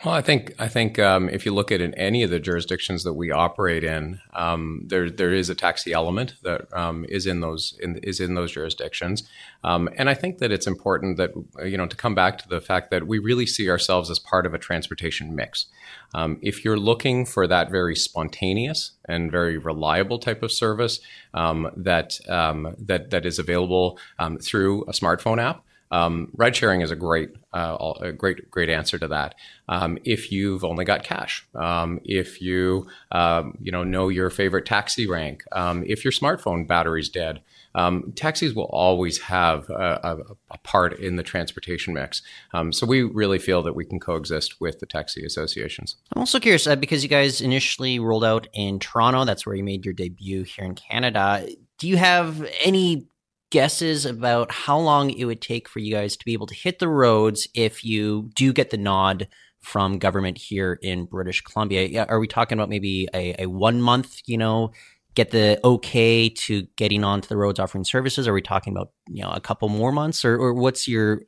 Well, 0.05 0.15
I 0.15 0.23
think 0.23 0.55
I 0.61 0.69
think 0.69 1.01
um, 1.01 1.29
if 1.29 1.45
you 1.45 1.53
look 1.53 1.73
at 1.73 1.81
in 1.81 1.93
any 1.95 2.23
of 2.23 2.31
the 2.31 2.39
jurisdictions 2.39 3.03
that 3.03 3.15
we 3.15 3.33
operate 3.33 3.83
in, 3.83 4.21
um, 4.33 4.83
there 4.87 5.11
there 5.11 5.33
is 5.33 5.51
a 5.51 5.57
taxi 5.57 5.93
element 5.93 6.35
that 6.45 6.73
um, 6.73 7.05
is 7.09 7.27
in 7.27 7.41
those 7.41 7.77
in, 7.83 7.97
is 8.05 8.21
in 8.21 8.37
those 8.37 8.53
jurisdictions, 8.53 9.29
um, 9.65 9.89
and 9.97 10.09
I 10.09 10.15
think 10.15 10.39
that 10.39 10.53
it's 10.53 10.69
important 10.69 11.17
that 11.17 11.33
you 11.65 11.77
know 11.77 11.89
to 11.89 11.97
come 11.97 12.15
back 12.15 12.39
to 12.39 12.49
the 12.49 12.61
fact 12.61 12.93
that 12.93 13.09
we 13.09 13.19
really 13.19 13.47
see 13.47 13.69
ourselves 13.69 14.09
as 14.09 14.21
part 14.21 14.47
of 14.47 14.55
a 14.55 14.59
transportation 14.59 15.35
mix. 15.35 15.67
Um, 16.15 16.39
if 16.43 16.65
you're 16.65 16.79
looking 16.79 17.27
for 17.27 17.49
that 17.49 17.73
very 17.73 17.97
spontaneous 17.97 18.93
and 19.09 19.33
very 19.33 19.59
reliable 19.59 20.21
type 20.21 20.45
of 20.45 20.53
service 20.53 21.01
um, 21.35 21.73
that 21.77 22.21
that 22.29 23.11
that 23.11 23.27
is 23.27 23.41
available 23.41 23.99
through 24.41 24.85
a 24.85 24.93
smartphone 24.93 25.43
app. 25.43 25.65
Um, 25.91 26.31
ride 26.35 26.55
sharing 26.55 26.81
is 26.81 26.91
a 26.91 26.97
great, 26.97 27.31
uh, 27.53 27.95
a 28.01 28.13
great, 28.13 28.51
great 28.51 28.69
answer 28.69 28.99
to 28.99 29.09
that. 29.09 29.35
Um, 29.69 29.99
if 30.05 30.31
you've 30.31 30.65
only 30.65 30.85
got 30.85 31.03
cash, 31.03 31.47
um, 31.55 32.01
if 32.05 32.41
you, 32.43 32.87
um, 33.13 33.57
you 33.61 33.73
know, 33.73 33.85
know 33.85 34.09
your 34.09 34.31
favorite 34.31 34.67
taxi 34.67 35.07
rank, 35.07 35.45
um, 35.53 35.85
if 35.87 36.05
your 36.05 36.13
smartphone 36.13 36.67
battery's 36.67 37.09
dead, 37.09 37.41
um, 37.75 38.13
taxis 38.17 38.55
will 38.55 38.71
always 38.73 39.19
have 39.19 39.69
a, 39.71 40.01
a, 40.03 40.17
a, 40.51 40.59
part 40.59 40.99
in 40.99 41.17
the 41.17 41.23
transportation 41.23 41.95
mix. 41.95 42.23
so 42.71 42.87
we 42.87 43.03
really 43.03 43.39
feel 43.39 43.63
that 43.63 43.75
we 43.75 43.85
can 43.85 44.01
coexist 44.01 44.61
with 44.61 44.81
the 44.81 44.87
taxi 44.87 45.25
associations. 45.25 45.97
I'm 46.13 46.21
also 46.21 46.41
curious 46.41 46.67
uh, 46.67 46.77
because 46.77 47.03
you 47.03 47.09
guys 47.09 47.41
initially 47.41 47.99
rolled 47.99 48.25
out 48.25 48.49
in 48.53 48.79
Toronto. 48.79 49.25
That's 49.25 49.47
where 49.47 49.55
you 49.55 49.65
made 49.65 49.85
your 49.85 49.95
debut 49.95 50.43
here 50.43 50.65
in 50.65 50.75
Canada. 50.75 51.47
Do 51.79 51.89
you 51.89 51.97
have 51.97 52.47
any 52.65 53.07
guesses 53.51 54.05
about 54.05 54.53
how 54.53 54.79
long 54.79 55.11
it 55.11 55.25
would 55.25 55.41
take 55.41 55.69
for 55.69 55.79
you 55.79 55.95
guys 55.95 56.17
to 56.17 56.25
be 56.25 56.33
able 56.33 56.47
to 56.47 56.55
hit 56.55 56.79
the 56.79 56.89
roads 56.89 57.49
if 57.55 57.85
you 57.85 58.31
do 58.35 58.53
get 58.53 58.71
the 58.71 58.77
nod 58.77 59.29
from 59.61 59.99
government 59.99 60.39
here 60.39 60.79
in 60.83 61.05
British 61.05 61.41
Columbia? 61.43 62.07
Are 62.09 62.21
we 62.21 62.27
talking 62.27 62.59
about 62.59 62.69
maybe 62.69 63.09
a, 63.15 63.43
a 63.43 63.47
one 63.47 63.81
month, 63.81 64.21
you 64.27 64.39
know, 64.39 64.73
get 65.15 65.31
the 65.31 65.59
okay 65.65 66.29
to 66.29 66.63
getting 66.77 67.05
onto 67.05 67.29
the 67.29 67.37
roads 67.37 67.59
offering 67.59 67.85
services? 67.85 68.29
Are 68.29 68.33
we 68.33 68.43
talking 68.43 68.73
about 68.73 68.93
you 69.09 69.23
know 69.23 69.31
a 69.31 69.41
couple 69.41 69.69
more 69.69 69.93
months, 69.93 70.25
or, 70.25 70.37
or 70.37 70.55
what's 70.55 70.87
your 70.87 71.23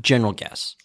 general 0.00 0.32
guess? 0.32 0.76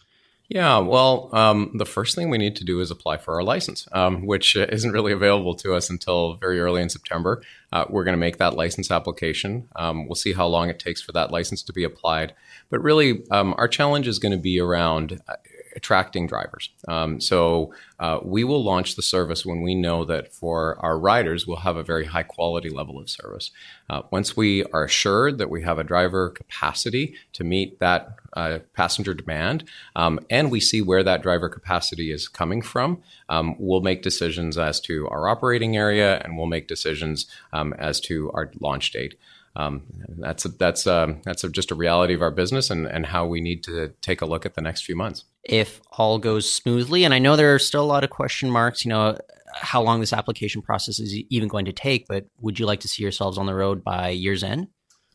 Yeah, 0.49 0.79
well, 0.79 1.29
um, 1.31 1.71
the 1.75 1.85
first 1.85 2.15
thing 2.15 2.31
we 2.31 2.39
need 2.39 2.55
to 2.55 2.65
do 2.65 2.79
is 2.79 2.89
apply 2.89 3.17
for 3.17 3.35
our 3.35 3.43
license, 3.43 3.87
um, 3.91 4.25
which 4.25 4.55
isn't 4.55 4.91
really 4.91 5.13
available 5.13 5.53
to 5.55 5.75
us 5.75 5.91
until 5.91 6.37
very 6.37 6.59
early 6.59 6.81
in 6.81 6.89
September. 6.89 7.43
Uh, 7.71 7.85
we're 7.89 8.03
going 8.03 8.13
to 8.13 8.19
make 8.19 8.37
that 8.37 8.55
license 8.55 8.89
application. 8.91 9.67
Um, 9.75 10.07
we'll 10.07 10.15
see 10.15 10.33
how 10.33 10.47
long 10.47 10.69
it 10.69 10.79
takes 10.79 11.01
for 11.01 11.11
that 11.11 11.31
license 11.31 11.61
to 11.63 11.73
be 11.73 11.83
applied. 11.83 12.33
But 12.69 12.81
really, 12.81 13.23
um, 13.31 13.53
our 13.57 13.67
challenge 13.67 14.07
is 14.07 14.19
going 14.19 14.31
to 14.31 14.37
be 14.37 14.59
around 14.59 15.21
uh, 15.27 15.35
attracting 15.79 16.27
drivers. 16.27 16.69
Um, 16.89 17.21
so 17.21 17.73
uh, 17.99 18.19
we 18.21 18.43
will 18.43 18.61
launch 18.61 18.97
the 18.97 19.01
service 19.01 19.45
when 19.45 19.61
we 19.61 19.75
know 19.75 20.03
that 20.03 20.33
for 20.33 20.77
our 20.85 20.99
riders, 20.99 21.47
we'll 21.47 21.67
have 21.69 21.77
a 21.77 21.83
very 21.83 22.05
high 22.05 22.23
quality 22.23 22.69
level 22.69 22.99
of 22.99 23.09
service. 23.09 23.51
Uh, 23.89 24.01
once 24.11 24.35
we 24.35 24.65
are 24.73 24.83
assured 24.83 25.37
that 25.37 25.49
we 25.49 25.63
have 25.63 25.79
a 25.79 25.85
driver 25.85 26.29
capacity 26.29 27.15
to 27.31 27.45
meet 27.45 27.79
that 27.79 28.15
uh, 28.33 28.59
passenger 28.73 29.13
demand, 29.13 29.63
um, 29.95 30.19
and 30.29 30.51
we 30.51 30.59
see 30.59 30.81
where 30.81 31.01
that 31.03 31.21
driver 31.21 31.47
capacity 31.47 32.11
is 32.11 32.27
coming 32.27 32.61
from, 32.61 33.01
um, 33.29 33.55
we'll 33.57 33.79
make 33.79 34.01
decisions 34.01 34.57
as 34.57 34.81
to 34.81 35.07
our 35.07 35.29
operating 35.29 35.77
area 35.77 36.21
and 36.25 36.37
we'll 36.37 36.45
make 36.45 36.67
decisions 36.67 37.25
um, 37.53 37.73
as 37.79 38.01
to 38.01 38.29
our 38.33 38.51
launch 38.59 38.91
date 38.91 39.15
um, 39.55 39.83
that's 40.17 40.45
a, 40.45 40.49
that's 40.49 40.85
a, 40.85 41.03
um, 41.03 41.21
that's 41.25 41.43
a, 41.43 41.49
just 41.49 41.71
a 41.71 41.75
reality 41.75 42.13
of 42.13 42.21
our 42.21 42.31
business 42.31 42.69
and, 42.69 42.85
and 42.85 43.05
how 43.05 43.25
we 43.25 43.41
need 43.41 43.63
to 43.63 43.89
take 44.01 44.21
a 44.21 44.25
look 44.25 44.45
at 44.45 44.55
the 44.55 44.61
next 44.61 44.85
few 44.85 44.95
months. 44.95 45.25
If 45.43 45.81
all 45.97 46.19
goes 46.19 46.51
smoothly, 46.51 47.03
and 47.03 47.13
I 47.13 47.19
know 47.19 47.35
there 47.35 47.53
are 47.53 47.59
still 47.59 47.83
a 47.83 47.85
lot 47.85 48.03
of 48.03 48.09
question 48.09 48.49
marks, 48.49 48.85
you 48.85 48.89
know, 48.89 49.17
how 49.55 49.81
long 49.81 49.99
this 49.99 50.13
application 50.13 50.61
process 50.61 50.99
is 50.99 51.15
even 51.29 51.47
going 51.47 51.65
to 51.65 51.73
take, 51.73 52.07
but 52.07 52.25
would 52.39 52.59
you 52.59 52.65
like 52.65 52.81
to 52.81 52.87
see 52.87 53.03
yourselves 53.03 53.37
on 53.37 53.45
the 53.45 53.55
road 53.55 53.83
by 53.83 54.09
year's 54.09 54.43
end? 54.43 54.67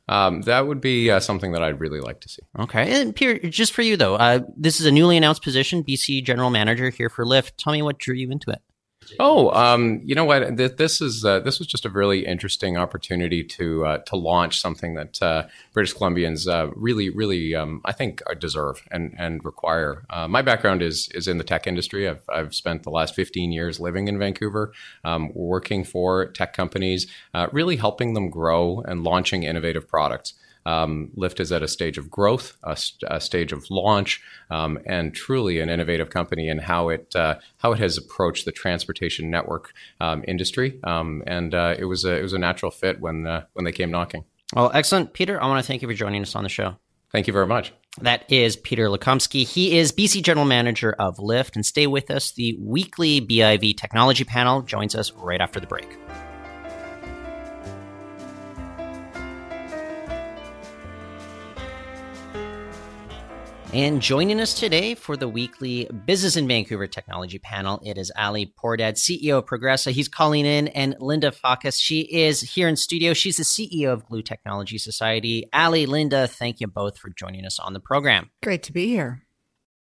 Um, 0.06 0.42
that 0.42 0.66
would 0.66 0.80
be 0.80 1.10
uh, 1.10 1.20
something 1.20 1.52
that 1.52 1.62
I'd 1.62 1.80
really 1.80 2.00
like 2.00 2.20
to 2.20 2.28
see. 2.28 2.42
Okay. 2.58 3.00
And 3.00 3.16
Pierre, 3.16 3.38
just 3.38 3.72
for 3.72 3.82
you 3.82 3.96
though, 3.96 4.16
uh, 4.16 4.40
this 4.56 4.80
is 4.80 4.86
a 4.86 4.92
newly 4.92 5.16
announced 5.16 5.42
position, 5.42 5.82
BC 5.82 6.24
General 6.24 6.50
Manager 6.50 6.90
here 6.90 7.08
for 7.08 7.24
Lyft. 7.24 7.52
Tell 7.56 7.72
me 7.72 7.80
what 7.80 7.98
drew 7.98 8.14
you 8.14 8.30
into 8.30 8.50
it. 8.50 8.60
Oh, 9.18 9.50
um, 9.50 10.00
you 10.04 10.14
know 10.14 10.24
what? 10.24 10.56
This 10.56 11.00
is 11.00 11.24
uh, 11.24 11.40
this 11.40 11.58
was 11.58 11.68
just 11.68 11.84
a 11.84 11.90
really 11.90 12.26
interesting 12.26 12.76
opportunity 12.76 13.42
to 13.44 13.86
uh, 13.86 13.98
to 13.98 14.16
launch 14.16 14.60
something 14.60 14.94
that 14.94 15.22
uh, 15.22 15.46
British 15.72 15.94
Columbians 15.94 16.48
uh, 16.48 16.70
really, 16.74 17.10
really, 17.10 17.54
um, 17.54 17.80
I 17.84 17.92
think, 17.92 18.22
uh, 18.28 18.34
deserve 18.34 18.82
and 18.90 19.14
and 19.18 19.44
require. 19.44 20.04
Uh, 20.10 20.28
my 20.28 20.42
background 20.42 20.82
is 20.82 21.08
is 21.14 21.28
in 21.28 21.38
the 21.38 21.44
tech 21.44 21.66
industry. 21.66 22.08
I've 22.08 22.22
I've 22.28 22.54
spent 22.54 22.82
the 22.82 22.90
last 22.90 23.14
15 23.14 23.52
years 23.52 23.80
living 23.80 24.08
in 24.08 24.18
Vancouver, 24.18 24.72
um, 25.04 25.30
working 25.34 25.84
for 25.84 26.26
tech 26.26 26.52
companies, 26.52 27.06
really 27.52 27.76
helping 27.76 28.14
them 28.14 28.30
grow 28.30 28.80
and 28.86 29.04
launching 29.04 29.42
innovative 29.42 29.88
products. 29.88 30.34
Um, 30.66 31.10
Lyft 31.16 31.40
is 31.40 31.52
at 31.52 31.62
a 31.62 31.68
stage 31.68 31.98
of 31.98 32.10
growth, 32.10 32.56
a, 32.64 32.76
st- 32.76 33.10
a 33.10 33.20
stage 33.20 33.52
of 33.52 33.70
launch, 33.70 34.22
um, 34.50 34.78
and 34.86 35.14
truly 35.14 35.60
an 35.60 35.68
innovative 35.68 36.10
company 36.10 36.48
in 36.48 36.58
how 36.58 36.88
it 36.88 37.14
uh, 37.14 37.36
how 37.58 37.72
it 37.72 37.78
has 37.78 37.98
approached 37.98 38.44
the 38.44 38.52
transportation 38.52 39.30
network 39.30 39.72
um, 40.00 40.24
industry. 40.26 40.78
Um, 40.84 41.22
and 41.26 41.54
uh, 41.54 41.74
it 41.78 41.84
was 41.84 42.04
a 42.04 42.16
it 42.16 42.22
was 42.22 42.32
a 42.32 42.38
natural 42.38 42.70
fit 42.70 43.00
when 43.00 43.26
uh, 43.26 43.44
when 43.52 43.64
they 43.64 43.72
came 43.72 43.90
knocking. 43.90 44.24
Well, 44.54 44.70
excellent, 44.72 45.12
Peter. 45.12 45.42
I 45.42 45.46
want 45.46 45.62
to 45.62 45.66
thank 45.66 45.82
you 45.82 45.88
for 45.88 45.94
joining 45.94 46.22
us 46.22 46.36
on 46.36 46.42
the 46.42 46.48
show. 46.48 46.76
Thank 47.14 47.28
you 47.28 47.32
very 47.32 47.46
much. 47.46 47.72
That 48.00 48.24
is 48.30 48.56
Peter 48.56 48.88
Lukomskyj. 48.88 49.46
He 49.46 49.78
is 49.78 49.92
BC 49.92 50.24
General 50.24 50.46
Manager 50.46 50.96
of 50.98 51.18
Lyft. 51.18 51.54
And 51.54 51.64
stay 51.64 51.86
with 51.86 52.10
us. 52.10 52.32
The 52.32 52.56
weekly 52.60 53.20
BIV 53.20 53.76
Technology 53.76 54.24
Panel 54.24 54.62
joins 54.62 54.96
us 54.96 55.12
right 55.12 55.40
after 55.40 55.60
the 55.60 55.66
break. 55.68 55.96
And 63.74 64.00
joining 64.00 64.40
us 64.40 64.54
today 64.54 64.94
for 64.94 65.16
the 65.16 65.26
weekly 65.26 65.90
Business 66.06 66.36
in 66.36 66.46
Vancouver 66.46 66.86
Technology 66.86 67.40
panel, 67.40 67.80
it 67.84 67.98
is 67.98 68.12
Ali 68.16 68.54
Pourdad, 68.56 68.92
CEO 68.92 69.38
of 69.38 69.46
Progressa. 69.46 69.90
He's 69.90 70.06
calling 70.06 70.46
in, 70.46 70.68
and 70.68 70.94
Linda 71.00 71.32
Fawcus. 71.32 71.80
She 71.80 72.02
is 72.02 72.40
here 72.40 72.68
in 72.68 72.76
studio. 72.76 73.14
She's 73.14 73.38
the 73.38 73.42
CEO 73.42 73.92
of 73.92 74.06
Glue 74.06 74.22
Technology 74.22 74.78
Society. 74.78 75.48
Ali, 75.52 75.86
Linda, 75.86 76.28
thank 76.28 76.60
you 76.60 76.68
both 76.68 76.98
for 76.98 77.10
joining 77.10 77.44
us 77.44 77.58
on 77.58 77.72
the 77.72 77.80
program. 77.80 78.30
Great 78.44 78.62
to 78.62 78.72
be 78.72 78.86
here. 78.86 79.24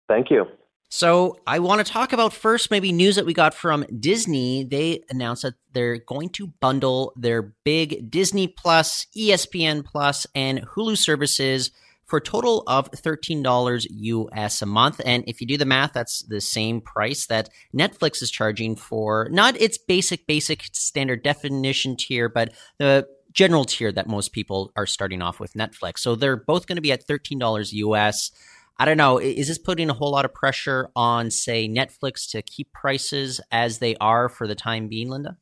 Thank 0.07 0.31
you. 0.31 0.47
So, 0.89 1.41
I 1.45 1.59
want 1.59 1.85
to 1.85 1.93
talk 1.93 2.13
about 2.13 2.33
first 2.33 2.71
maybe 2.71 2.93
news 2.93 3.17
that 3.17 3.27
we 3.27 3.35
got 3.35 3.53
from 3.53 3.85
Disney. 3.99 4.63
They 4.63 5.03
announced 5.11 5.43
that 5.43 5.55
they're 5.73 5.99
going 5.99 6.29
to 6.35 6.47
bundle 6.47 7.15
their 7.17 7.53
big 7.65 8.13
Disney 8.13 8.47
Plus, 8.47 9.09
ESPN 9.17 9.85
Plus, 9.85 10.25
and 10.37 10.65
Hulu 10.69 10.97
services 10.97 11.73
for 12.07 12.19
a 12.19 12.23
total 12.23 12.63
of 12.67 12.91
$13 12.91 13.87
US 13.91 14.63
a 14.63 14.67
month. 14.67 15.01
And 15.05 15.25
if 15.27 15.41
you 15.41 15.47
do 15.47 15.57
the 15.57 15.65
math, 15.65 15.93
that's 15.93 16.23
the 16.23 16.41
same 16.41 16.81
price 16.81 17.27
that 17.27 17.49
Netflix 17.75 18.23
is 18.23 18.31
charging 18.31 18.77
for 18.77 19.29
not 19.31 19.61
its 19.61 19.79
basic, 19.79 20.27
basic 20.27 20.65
standard 20.73 21.23
definition 21.23 21.97
tier, 21.97 22.29
but 22.29 22.53
the 22.79 23.07
general 23.33 23.65
tier 23.65 23.91
that 23.93 24.07
most 24.07 24.33
people 24.33 24.73
are 24.77 24.87
starting 24.87 25.23
off 25.23 25.41
with 25.41 25.55
Netflix. 25.55 26.01
So 26.01 26.15
they're 26.15 26.37
both 26.37 26.67
going 26.67 26.77
to 26.77 26.83
be 26.83 26.93
at 26.93 27.07
$13 27.09 27.73
US. 27.73 28.31
I 28.79 28.85
don't 28.85 28.97
know. 28.97 29.19
Is 29.19 29.49
this 29.49 29.59
putting 29.59 29.91
a 29.91 29.95
whole 29.95 30.11
lot 30.11 30.25
of 30.25 30.35
pressure 30.35 30.91
on, 30.97 31.31
say, 31.31 31.69
Netflix 31.69 32.31
to 32.33 32.43
keep 32.43 32.73
prices 32.73 33.41
as 33.51 33.79
they 33.79 33.97
are 33.97 34.29
for 34.29 34.47
the 34.47 34.55
time 34.55 34.89
being, 34.89 35.09
Linda? 35.09 35.37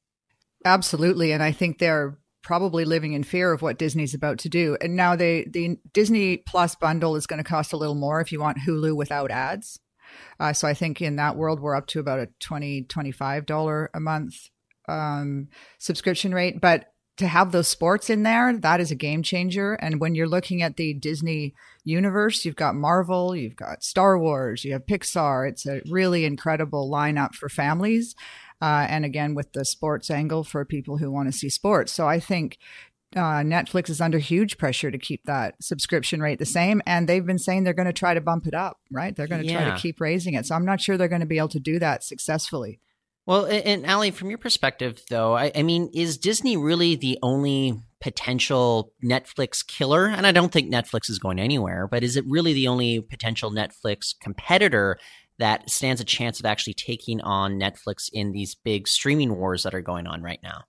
Absolutely. 0.64 1.32
And 1.32 1.42
I 1.42 1.52
think 1.52 1.78
they're 1.78 2.18
probably 2.42 2.84
living 2.84 3.12
in 3.12 3.22
fear 3.22 3.52
of 3.52 3.62
what 3.62 3.78
Disney's 3.78 4.14
about 4.14 4.38
to 4.38 4.48
do. 4.48 4.76
And 4.80 4.96
now 4.96 5.16
they 5.16 5.44
the 5.44 5.78
Disney 5.92 6.38
Plus 6.38 6.74
bundle 6.74 7.16
is 7.16 7.26
going 7.26 7.42
to 7.42 7.48
cost 7.48 7.72
a 7.72 7.76
little 7.76 7.94
more 7.94 8.20
if 8.20 8.32
you 8.32 8.40
want 8.40 8.58
Hulu 8.58 8.96
without 8.96 9.30
ads. 9.30 9.78
Uh, 10.38 10.52
so 10.52 10.66
I 10.66 10.74
think 10.74 11.00
in 11.00 11.16
that 11.16 11.36
world 11.36 11.60
we're 11.60 11.76
up 11.76 11.86
to 11.88 12.00
about 12.00 12.18
a 12.18 12.28
20 12.40 12.82
25 12.82 13.46
dollar 13.46 13.90
a 13.94 14.00
month 14.00 14.48
um, 14.88 15.48
subscription 15.78 16.34
rate, 16.34 16.60
but 16.60 16.86
to 17.20 17.26
have 17.26 17.52
those 17.52 17.68
sports 17.68 18.08
in 18.08 18.22
there, 18.22 18.56
that 18.56 18.80
is 18.80 18.90
a 18.90 18.94
game 18.94 19.22
changer. 19.22 19.74
And 19.74 20.00
when 20.00 20.14
you're 20.14 20.26
looking 20.26 20.62
at 20.62 20.76
the 20.76 20.94
Disney 20.94 21.54
universe, 21.84 22.46
you've 22.46 22.56
got 22.56 22.74
Marvel, 22.74 23.36
you've 23.36 23.56
got 23.56 23.84
Star 23.84 24.18
Wars, 24.18 24.64
you 24.64 24.72
have 24.72 24.86
Pixar. 24.86 25.46
It's 25.48 25.66
a 25.66 25.82
really 25.90 26.24
incredible 26.24 26.90
lineup 26.90 27.34
for 27.34 27.50
families. 27.50 28.14
Uh, 28.60 28.86
and 28.88 29.04
again, 29.04 29.34
with 29.34 29.52
the 29.52 29.64
sports 29.64 30.10
angle 30.10 30.44
for 30.44 30.64
people 30.64 30.98
who 30.98 31.10
want 31.10 31.28
to 31.28 31.36
see 31.36 31.48
sports. 31.48 31.92
So 31.92 32.06
I 32.06 32.20
think 32.20 32.58
uh, 33.16 33.42
Netflix 33.42 33.90
is 33.90 34.00
under 34.00 34.18
huge 34.18 34.58
pressure 34.58 34.90
to 34.90 34.98
keep 34.98 35.24
that 35.24 35.56
subscription 35.60 36.20
rate 36.20 36.38
the 36.38 36.46
same. 36.46 36.80
And 36.86 37.08
they've 37.08 37.24
been 37.24 37.38
saying 37.38 37.64
they're 37.64 37.72
going 37.72 37.86
to 37.86 37.92
try 37.92 38.14
to 38.14 38.20
bump 38.20 38.46
it 38.46 38.54
up, 38.54 38.78
right? 38.90 39.16
They're 39.16 39.26
going 39.26 39.42
to 39.42 39.48
yeah. 39.48 39.64
try 39.64 39.74
to 39.74 39.80
keep 39.80 40.00
raising 40.00 40.34
it. 40.34 40.46
So 40.46 40.54
I'm 40.54 40.64
not 40.64 40.80
sure 40.80 40.96
they're 40.96 41.08
going 41.08 41.20
to 41.20 41.26
be 41.26 41.38
able 41.38 41.48
to 41.48 41.60
do 41.60 41.78
that 41.78 42.04
successfully. 42.04 42.80
Well, 43.26 43.46
and 43.46 43.86
Ali, 43.86 44.10
from 44.10 44.30
your 44.30 44.38
perspective, 44.38 45.02
though, 45.08 45.36
I, 45.36 45.52
I, 45.54 45.62
mean, 45.62 45.90
is 45.92 46.18
Disney 46.18 46.56
really 46.56 46.96
the 46.96 47.18
only 47.22 47.80
potential 48.00 48.92
Netflix 49.04 49.64
killer? 49.64 50.06
And 50.06 50.26
I 50.26 50.32
don't 50.32 50.50
think 50.50 50.72
Netflix 50.72 51.10
is 51.10 51.18
going 51.18 51.38
anywhere, 51.38 51.86
but 51.86 52.02
is 52.02 52.16
it 52.16 52.24
really 52.26 52.54
the 52.54 52.66
only 52.66 53.00
potential 53.00 53.52
Netflix 53.52 54.14
competitor 54.20 54.98
that 55.40 55.68
stands 55.68 56.00
a 56.00 56.04
chance 56.04 56.38
of 56.38 56.46
actually 56.46 56.74
taking 56.74 57.20
on 57.22 57.58
Netflix 57.58 58.08
in 58.12 58.32
these 58.32 58.54
big 58.54 58.86
streaming 58.86 59.36
wars 59.36 59.64
that 59.64 59.74
are 59.74 59.80
going 59.80 60.06
on 60.06 60.22
right 60.22 60.38
now? 60.42 60.64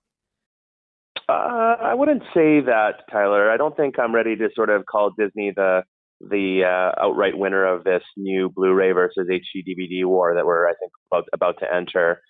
Uh, 1.28 1.76
I 1.80 1.94
wouldn't 1.94 2.22
say 2.34 2.60
that, 2.60 3.04
Tyler. 3.10 3.50
I 3.50 3.56
don't 3.56 3.76
think 3.76 3.98
I'm 3.98 4.14
ready 4.14 4.34
to 4.36 4.48
sort 4.54 4.70
of 4.70 4.84
call 4.86 5.12
Disney 5.16 5.52
the 5.54 5.82
the 6.20 6.62
uh, 6.64 7.04
outright 7.04 7.36
winner 7.36 7.66
of 7.66 7.82
this 7.84 8.02
new 8.16 8.48
Blu-ray 8.48 8.92
versus 8.92 9.28
HD 9.28 9.64
DVD 9.66 10.04
war 10.04 10.34
that 10.34 10.46
we're, 10.46 10.68
I 10.68 10.74
think, 10.80 10.92
about, 11.10 11.24
about 11.32 11.56
to 11.58 11.74
enter. 11.74 12.20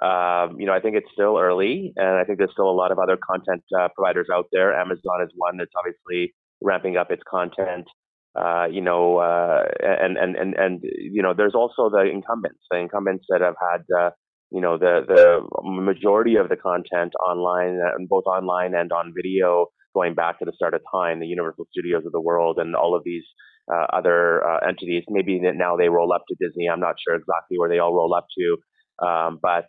Um, 0.00 0.58
you 0.58 0.64
know, 0.64 0.72
I 0.72 0.80
think 0.80 0.96
it's 0.96 1.10
still 1.12 1.36
early, 1.38 1.92
and 1.96 2.16
I 2.16 2.24
think 2.24 2.38
there's 2.38 2.52
still 2.52 2.70
a 2.70 2.72
lot 2.72 2.92
of 2.92 2.98
other 2.98 3.18
content 3.22 3.62
uh, 3.78 3.88
providers 3.94 4.28
out 4.32 4.46
there. 4.52 4.72
Amazon 4.72 5.22
is 5.22 5.30
one 5.34 5.58
that's 5.58 5.70
obviously 5.76 6.34
ramping 6.62 6.96
up 6.96 7.10
its 7.10 7.22
content. 7.30 7.86
Uh, 8.34 8.64
you 8.70 8.80
know, 8.80 9.18
uh, 9.18 9.64
and, 9.80 10.16
and, 10.16 10.36
and, 10.36 10.54
and, 10.54 10.80
you 10.82 11.22
know, 11.22 11.34
there's 11.36 11.54
also 11.54 11.90
the 11.90 12.00
incumbents, 12.10 12.60
the 12.70 12.78
incumbents 12.78 13.26
that 13.28 13.42
have 13.42 13.56
had, 13.60 13.82
uh, 13.94 14.10
you 14.50 14.58
know, 14.58 14.78
the, 14.78 15.00
the 15.06 15.46
majority 15.62 16.36
of 16.36 16.48
the 16.48 16.56
content 16.56 17.12
online, 17.28 17.78
uh, 17.78 17.92
both 18.08 18.24
online 18.24 18.74
and 18.74 18.90
on 18.90 19.12
video, 19.14 19.66
going 19.94 20.14
back 20.14 20.38
to 20.38 20.46
the 20.46 20.52
start 20.54 20.72
of 20.72 20.80
time, 20.90 21.20
the 21.20 21.26
Universal 21.26 21.66
Studios 21.72 22.06
of 22.06 22.12
the 22.12 22.20
world 22.22 22.56
and 22.58 22.74
all 22.74 22.96
of 22.96 23.02
these 23.04 23.24
uh, 23.70 23.84
other 23.92 24.42
uh, 24.46 24.66
entities. 24.66 25.04
Maybe 25.10 25.38
now 25.38 25.76
they 25.76 25.90
roll 25.90 26.10
up 26.14 26.24
to 26.28 26.36
Disney. 26.40 26.70
I'm 26.70 26.80
not 26.80 26.96
sure 27.06 27.14
exactly 27.14 27.58
where 27.58 27.68
they 27.68 27.80
all 27.80 27.94
roll 27.94 28.14
up 28.14 28.26
to. 28.38 29.06
Um, 29.06 29.40
but, 29.42 29.66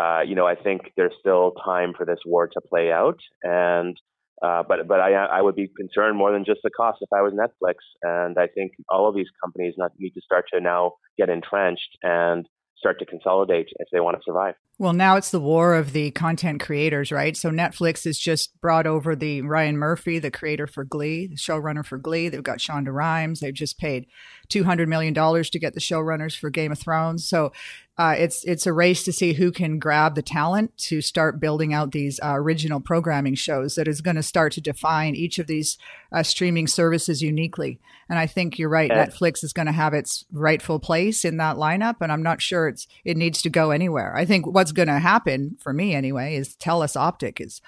uh, 0.00 0.22
you 0.22 0.34
know, 0.34 0.46
I 0.46 0.54
think 0.54 0.92
there's 0.96 1.12
still 1.20 1.52
time 1.62 1.92
for 1.94 2.06
this 2.06 2.20
war 2.24 2.48
to 2.48 2.60
play 2.70 2.90
out. 2.90 3.20
And, 3.42 3.94
uh, 4.42 4.62
but 4.66 4.86
but 4.86 5.00
I 5.00 5.12
I 5.12 5.42
would 5.42 5.56
be 5.56 5.70
concerned 5.76 6.16
more 6.16 6.32
than 6.32 6.44
just 6.44 6.60
the 6.62 6.70
cost 6.70 6.98
if 7.00 7.12
I 7.12 7.22
was 7.22 7.32
Netflix, 7.32 7.74
and 8.02 8.38
I 8.38 8.46
think 8.46 8.72
all 8.88 9.08
of 9.08 9.14
these 9.14 9.28
companies 9.42 9.74
not 9.76 9.92
need 9.98 10.12
to 10.12 10.20
start 10.20 10.46
to 10.52 10.60
now 10.60 10.92
get 11.16 11.28
entrenched 11.28 11.98
and 12.02 12.46
start 12.76 12.98
to 13.00 13.06
consolidate 13.06 13.66
if 13.80 13.88
they 13.92 14.00
want 14.00 14.16
to 14.16 14.22
survive. 14.24 14.54
Well, 14.78 14.92
now 14.92 15.16
it's 15.16 15.32
the 15.32 15.40
war 15.40 15.74
of 15.74 15.92
the 15.92 16.12
content 16.12 16.60
creators, 16.60 17.10
right? 17.10 17.36
So 17.36 17.50
Netflix 17.50 18.04
has 18.04 18.16
just 18.16 18.58
brought 18.60 18.86
over 18.86 19.16
the 19.16 19.42
Ryan 19.42 19.76
Murphy, 19.76 20.20
the 20.20 20.30
creator 20.30 20.68
for 20.68 20.84
Glee, 20.84 21.26
the 21.26 21.34
showrunner 21.34 21.84
for 21.84 21.98
Glee. 21.98 22.28
They've 22.28 22.40
got 22.40 22.58
Shonda 22.58 22.94
Rhimes. 22.94 23.40
They've 23.40 23.52
just 23.52 23.78
paid 23.78 24.06
two 24.48 24.62
hundred 24.62 24.88
million 24.88 25.12
dollars 25.12 25.50
to 25.50 25.58
get 25.58 25.74
the 25.74 25.80
showrunners 25.80 26.38
for 26.38 26.50
Game 26.50 26.70
of 26.70 26.78
Thrones. 26.78 27.28
So 27.28 27.52
uh, 27.98 28.14
it's 28.16 28.44
it's 28.44 28.64
a 28.64 28.72
race 28.72 29.02
to 29.02 29.12
see 29.12 29.32
who 29.32 29.50
can 29.50 29.80
grab 29.80 30.14
the 30.14 30.22
talent 30.22 30.76
to 30.76 31.00
start 31.00 31.40
building 31.40 31.74
out 31.74 31.90
these 31.90 32.20
uh, 32.22 32.32
original 32.34 32.78
programming 32.78 33.34
shows 33.34 33.74
that 33.74 33.88
is 33.88 34.00
going 34.00 34.14
to 34.14 34.22
start 34.22 34.52
to 34.52 34.60
define 34.60 35.16
each 35.16 35.40
of 35.40 35.48
these 35.48 35.76
uh, 36.12 36.22
streaming 36.22 36.68
services 36.68 37.22
uniquely. 37.22 37.80
And 38.08 38.16
I 38.18 38.26
think 38.26 38.56
you're 38.56 38.68
right. 38.68 38.88
Yeah. 38.88 39.06
Netflix 39.06 39.42
is 39.42 39.52
going 39.52 39.66
to 39.66 39.72
have 39.72 39.94
its 39.94 40.24
rightful 40.30 40.78
place 40.78 41.24
in 41.24 41.38
that 41.38 41.56
lineup, 41.56 41.96
and 42.00 42.12
I'm 42.12 42.22
not 42.22 42.40
sure 42.40 42.68
it's 42.68 42.86
it 43.04 43.16
needs 43.16 43.42
to 43.42 43.50
go 43.50 43.72
anywhere. 43.72 44.16
I 44.16 44.24
think 44.24 44.46
what's 44.46 44.72
going 44.72 44.88
to 44.88 45.00
happen 45.00 45.56
for 45.60 45.72
me 45.72 45.92
anyway 45.92 46.36
is 46.36 46.54
Telus 46.54 46.96
Optik 46.96 47.40
is 47.40 47.60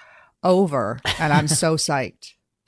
over, 0.43 1.01
and 1.19 1.33
I'm 1.33 1.49
so 1.49 1.75
psyched. 1.75 2.35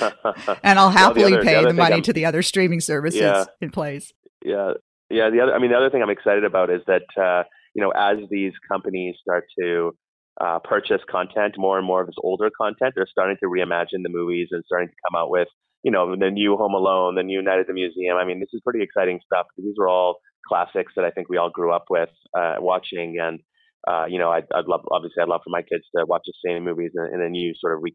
and 0.62 0.78
I'll 0.78 0.90
happily 0.90 1.24
well, 1.24 1.30
the 1.30 1.36
other, 1.36 1.44
pay 1.44 1.60
the, 1.60 1.68
the 1.68 1.74
money 1.74 1.96
I'm, 1.96 2.02
to 2.02 2.12
the 2.12 2.24
other 2.24 2.42
streaming 2.42 2.80
services 2.80 3.20
yeah, 3.20 3.44
in 3.60 3.70
place. 3.70 4.12
Yeah, 4.42 4.72
yeah. 5.10 5.30
The 5.30 5.40
other, 5.40 5.54
I 5.54 5.58
mean, 5.58 5.70
the 5.70 5.76
other 5.76 5.90
thing 5.90 6.02
I'm 6.02 6.10
excited 6.10 6.44
about 6.44 6.70
is 6.70 6.80
that 6.86 7.02
uh, 7.20 7.44
you 7.74 7.82
know, 7.82 7.90
as 7.90 8.18
these 8.30 8.52
companies 8.70 9.16
start 9.20 9.44
to 9.60 9.96
uh, 10.40 10.58
purchase 10.60 11.00
content, 11.10 11.54
more 11.58 11.78
and 11.78 11.86
more 11.86 12.00
of 12.00 12.06
this 12.06 12.16
older 12.22 12.50
content, 12.56 12.94
they're 12.96 13.06
starting 13.10 13.36
to 13.40 13.46
reimagine 13.46 14.02
the 14.02 14.08
movies 14.10 14.48
and 14.50 14.62
starting 14.66 14.88
to 14.88 14.94
come 15.06 15.20
out 15.20 15.30
with, 15.30 15.48
you 15.82 15.90
know, 15.90 16.16
the 16.16 16.30
new 16.30 16.56
Home 16.56 16.74
Alone, 16.74 17.14
the 17.14 17.22
new 17.22 17.42
Night 17.42 17.60
at 17.60 17.66
the 17.66 17.72
Museum. 17.72 18.16
I 18.16 18.24
mean, 18.24 18.40
this 18.40 18.48
is 18.52 18.60
pretty 18.64 18.82
exciting 18.82 19.20
stuff 19.24 19.46
these 19.56 19.74
are 19.80 19.88
all 19.88 20.18
classics 20.46 20.92
that 20.96 21.04
I 21.04 21.10
think 21.10 21.28
we 21.28 21.36
all 21.36 21.50
grew 21.50 21.72
up 21.72 21.86
with 21.90 22.10
uh, 22.36 22.56
watching. 22.58 23.18
And 23.20 23.40
uh, 23.88 24.06
you 24.06 24.18
know, 24.18 24.30
I'd, 24.30 24.46
I'd, 24.54 24.66
love 24.66 24.80
obviously 24.90 25.22
I'd 25.22 25.28
love 25.28 25.42
for 25.44 25.50
my 25.50 25.62
kids 25.62 25.84
to 25.96 26.04
watch 26.06 26.22
the 26.26 26.32
same 26.44 26.64
movies 26.64 26.92
in, 26.94 27.14
in 27.14 27.20
a 27.20 27.28
new 27.28 27.52
sort 27.60 27.76
of 27.76 27.82
re, 27.82 27.92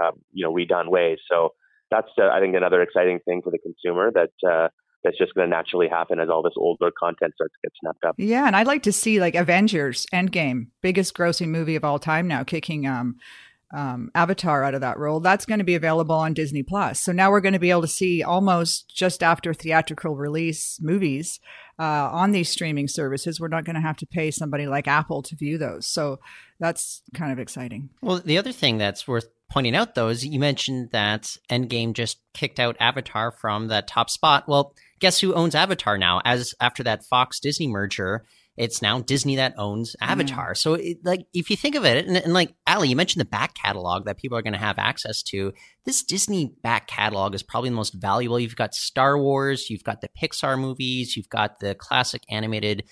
uh, 0.00 0.10
you 0.32 0.44
know 0.44 0.52
redone 0.52 0.90
way. 0.90 1.16
So 1.30 1.50
that's 1.90 2.08
uh, 2.20 2.28
I 2.28 2.40
think 2.40 2.54
another 2.54 2.82
exciting 2.82 3.20
thing 3.24 3.40
for 3.42 3.50
the 3.50 3.58
consumer 3.58 4.10
that 4.14 4.30
uh, 4.48 4.68
that's 5.02 5.18
just 5.18 5.34
going 5.34 5.48
to 5.48 5.56
naturally 5.56 5.88
happen 5.88 6.20
as 6.20 6.28
all 6.28 6.42
this 6.42 6.54
older 6.56 6.90
content 6.90 7.34
starts 7.34 7.54
to 7.54 7.68
get 7.68 7.72
snapped 7.80 8.04
up. 8.04 8.14
Yeah, 8.18 8.46
and 8.46 8.54
I'd 8.54 8.66
like 8.66 8.82
to 8.84 8.92
see 8.92 9.20
like 9.20 9.34
Avengers 9.34 10.06
Endgame, 10.12 10.66
biggest 10.82 11.14
grossing 11.14 11.48
movie 11.48 11.76
of 11.76 11.84
all 11.84 11.98
time 11.98 12.28
now, 12.28 12.44
kicking 12.44 12.86
um, 12.86 13.16
um, 13.72 14.10
Avatar 14.14 14.64
out 14.64 14.74
of 14.74 14.80
that 14.80 14.98
role. 14.98 15.20
That's 15.20 15.46
going 15.46 15.58
to 15.58 15.64
be 15.64 15.74
available 15.74 16.16
on 16.16 16.34
Disney 16.34 16.62
Plus. 16.62 17.00
So 17.00 17.12
now 17.12 17.30
we're 17.30 17.40
going 17.40 17.54
to 17.54 17.58
be 17.58 17.70
able 17.70 17.82
to 17.82 17.88
see 17.88 18.22
almost 18.22 18.94
just 18.94 19.22
after 19.22 19.54
theatrical 19.54 20.16
release 20.16 20.78
movies 20.80 21.40
uh, 21.78 22.10
on 22.12 22.32
these 22.32 22.48
streaming 22.48 22.88
services. 22.88 23.40
We're 23.40 23.48
not 23.48 23.64
going 23.64 23.76
to 23.76 23.80
have 23.80 23.96
to 23.98 24.06
pay 24.06 24.30
somebody 24.30 24.66
like 24.66 24.88
Apple 24.88 25.22
to 25.22 25.36
view 25.36 25.56
those. 25.56 25.86
So 25.86 26.18
that's 26.60 27.02
kind 27.14 27.32
of 27.32 27.38
exciting. 27.38 27.90
Well, 28.02 28.20
the 28.24 28.38
other 28.38 28.52
thing 28.52 28.78
that's 28.78 29.08
worth 29.08 29.26
pointing 29.50 29.74
out, 29.74 29.94
though, 29.94 30.08
is 30.08 30.24
you 30.24 30.38
mentioned 30.38 30.90
that 30.92 31.36
Endgame 31.50 31.92
just 31.92 32.18
kicked 32.34 32.60
out 32.60 32.76
Avatar 32.78 33.32
from 33.32 33.68
that 33.68 33.88
top 33.88 34.10
spot. 34.10 34.44
Well, 34.46 34.74
guess 35.00 35.20
who 35.20 35.34
owns 35.34 35.54
Avatar 35.54 35.98
now? 35.98 36.20
As 36.24 36.54
after 36.60 36.82
that 36.84 37.04
Fox 37.04 37.40
Disney 37.40 37.66
merger, 37.66 38.24
it's 38.56 38.82
now 38.82 39.00
Disney 39.00 39.36
that 39.36 39.54
owns 39.56 39.96
Avatar. 40.02 40.52
Mm. 40.52 40.56
So, 40.56 40.74
it, 40.74 40.98
like, 41.02 41.26
if 41.32 41.48
you 41.48 41.56
think 41.56 41.74
of 41.74 41.86
it, 41.86 42.06
and, 42.06 42.16
and, 42.16 42.34
like 42.34 42.52
Ali, 42.66 42.88
you 42.88 42.96
mentioned 42.96 43.20
the 43.20 43.28
back 43.28 43.54
catalog 43.54 44.04
that 44.04 44.18
people 44.18 44.36
are 44.36 44.42
going 44.42 44.52
to 44.52 44.58
have 44.58 44.78
access 44.78 45.22
to. 45.24 45.52
This 45.86 46.02
Disney 46.02 46.52
back 46.62 46.86
catalog 46.86 47.34
is 47.34 47.42
probably 47.42 47.70
the 47.70 47.76
most 47.76 47.94
valuable. 47.94 48.38
You've 48.38 48.56
got 48.56 48.74
Star 48.74 49.18
Wars, 49.18 49.70
you've 49.70 49.84
got 49.84 50.02
the 50.02 50.10
Pixar 50.20 50.60
movies, 50.60 51.16
you've 51.16 51.30
got 51.30 51.60
the 51.60 51.74
classic 51.74 52.22
animated 52.28 52.84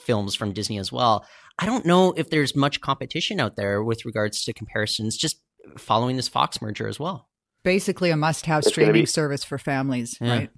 films 0.00 0.34
from 0.34 0.52
Disney 0.52 0.78
as 0.78 0.92
well. 0.92 1.24
I 1.58 1.66
don't 1.66 1.84
know 1.84 2.12
if 2.12 2.30
there's 2.30 2.54
much 2.54 2.80
competition 2.80 3.40
out 3.40 3.56
there 3.56 3.82
with 3.82 4.04
regards 4.04 4.44
to 4.44 4.52
comparisons, 4.52 5.16
just 5.16 5.40
following 5.76 6.16
this 6.16 6.28
Fox 6.28 6.62
merger 6.62 6.88
as 6.88 6.98
well. 6.98 7.28
Basically, 7.62 8.10
a 8.10 8.16
must-have 8.16 8.64
streaming 8.64 9.02
be- 9.02 9.06
service 9.06 9.44
for 9.44 9.58
families, 9.58 10.16
yeah. 10.20 10.30
right? 10.30 10.50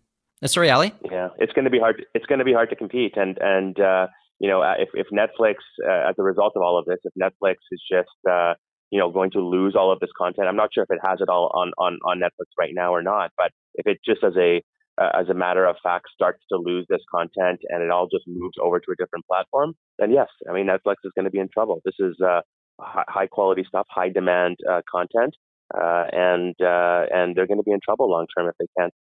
Uh, 0.43 0.47
sorry, 0.47 0.71
Ali. 0.71 0.93
Yeah, 1.11 1.29
it's 1.39 1.53
going 1.53 1.65
to 1.65 1.71
be 1.71 1.79
hard. 1.79 2.05
It's 2.15 2.27
going 2.27 2.39
to 2.39 2.45
be 2.45 2.53
hard 2.53 2.71
to 2.71 2.77
compete, 2.77 3.17
and 3.17 3.39
and 3.41 3.79
uh, 3.81 4.07
you 4.43 4.49
know, 4.49 4.61
uh, 4.61 4.75
if, 4.77 4.89
if 4.95 5.07
Netflix, 5.13 5.55
uh, 5.89 6.11
as 6.11 6.17
a 6.19 6.23
result 6.23 6.55
of 6.57 6.63
all 6.63 6.77
of 6.77 6.85
this, 6.85 6.99
if 7.05 7.13
Netflix 7.15 7.59
is 7.71 7.81
just, 7.89 8.11
uh, 8.29 8.55
you 8.91 8.99
know, 8.99 9.09
going 9.09 9.31
to 9.31 9.39
lose 9.39 9.77
all 9.79 9.93
of 9.93 10.01
this 10.01 10.11
content, 10.19 10.49
I'm 10.49 10.57
not 10.57 10.71
sure 10.75 10.83
if 10.83 10.91
it 10.91 10.99
has 11.07 11.21
it 11.21 11.29
all 11.29 11.53
on, 11.55 11.71
on, 11.79 12.01
on 12.05 12.19
Netflix 12.19 12.47
right 12.59 12.73
now 12.75 12.93
or 12.93 13.03
not, 13.03 13.31
but 13.39 13.53
if 13.77 13.87
it 13.87 14.01
just 14.05 14.25
as 14.25 14.33
a, 14.37 14.61
uh, 15.01 15.11
as 15.19 15.29
a 15.29 15.35
matter 15.35 15.65
of 15.65 15.77
fact 15.83 16.07
starts 16.13 16.43
to 16.51 16.59
lose 16.59 16.87
this 16.89 17.01
content 17.11 17.61
and 17.69 17.83
it 17.83 17.91
all 17.91 18.07
just 18.07 18.25
moves 18.27 18.55
over 18.63 18.79
to 18.79 18.93
a 18.93 18.97
different 18.97 19.27
platform, 19.27 19.75
then 19.99 20.11
yes, 20.11 20.29
I 20.49 20.53
mean, 20.53 20.67
Netflix 20.67 20.97
is 21.05 21.13
going 21.15 21.25
to 21.25 21.31
be 21.31 21.39
in 21.39 21.49
trouble. 21.53 21.81
This 21.85 21.95
is 21.99 22.17
uh, 22.21 22.41
high 22.81 23.27
quality 23.27 23.65
stuff, 23.67 23.87
high 23.91 24.09
demand 24.11 24.57
uh, 24.71 24.81
content, 24.91 25.35
and, 25.73 26.55
and 26.61 27.35
they're 27.35 27.47
going 27.47 27.59
to 27.59 27.65
be 27.65 27.73
in 27.73 27.81
trouble 27.85 28.11
long 28.11 28.27
term 28.37 28.49
if 28.49 28.55
they 28.59 28.67
can't, 28.79 28.95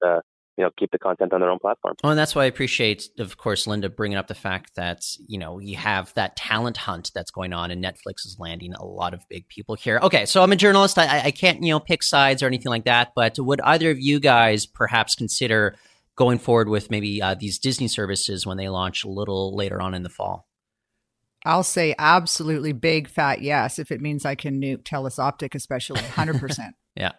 you 0.60 0.65
know 0.65 0.72
keep 0.76 0.91
the 0.91 1.00
content 1.00 1.32
on 1.32 1.39
their 1.39 1.50
own 1.50 1.58
platform. 1.58 1.95
Oh, 2.04 2.10
and 2.10 2.19
that's 2.19 2.36
why 2.36 2.43
I 2.43 2.48
appreciate, 2.48 3.08
of 3.17 3.38
course, 3.38 3.65
Linda 3.65 3.89
bringing 3.89 4.17
up 4.17 4.28
the 4.28 4.36
fact 4.36 4.76
that 4.76 5.06
you 5.26 5.38
know 5.38 5.58
you 5.60 5.78
have 5.78 6.13
that 6.15 6.36
talent 6.36 6.76
hunt 6.76 7.12
that's 7.15 7.32
going 7.32 7.54
on, 7.54 7.72
and 7.72 7.82
Netflix 7.82 8.26
is 8.26 8.36
landing 8.38 8.74
a 8.74 8.84
lot 8.84 9.13
of 9.13 9.22
big 9.30 9.48
people 9.48 9.76
here. 9.76 10.00
Okay, 10.04 10.26
so 10.26 10.43
I'm 10.43 10.52
a 10.52 10.58
journalist. 10.58 10.98
I, 10.98 11.22
I 11.22 11.32
can't 11.32 11.63
you 11.63 11.69
know 11.69 11.80
pick 11.80 12.04
sides 12.04 12.43
or 12.43 12.48
anything 12.48 12.69
like 12.69 12.84
that, 12.84 13.13
but 13.15 13.39
would 13.39 13.62
either 13.62 13.89
of 13.89 14.00
you 14.02 14.19
guys 14.19 14.65
perhaps 14.65 15.15
consider 15.15 15.78
going 16.17 16.39
forward 16.39 16.67
with 16.67 16.91
maybe 16.91 17.22
uh, 17.22 17.36
these 17.36 17.58
Disney 17.58 17.88
services 17.88 18.45
when 18.45 18.58
they 18.58 18.67
launch 18.67 19.06
a 19.06 19.10
little 19.10 19.56
later 19.56 19.82
on 19.82 19.93
in 19.93 20.04
the 20.04 20.10
fall? 20.10 20.45
I'll 21.45 21.63
say 21.63 21.95
absolutely 21.98 22.74
big 22.74 23.08
fat 23.08 23.41
yes 23.41 23.80
if 23.80 23.93
it 23.93 24.02
means 24.02 24.26
I 24.26 24.36
can 24.36 24.62
nuke 24.62 24.84
Telus 24.84 25.19
Optik, 25.19 25.56
especially 25.56 26.02
100%. 26.17 26.72
yeah. 26.98 27.13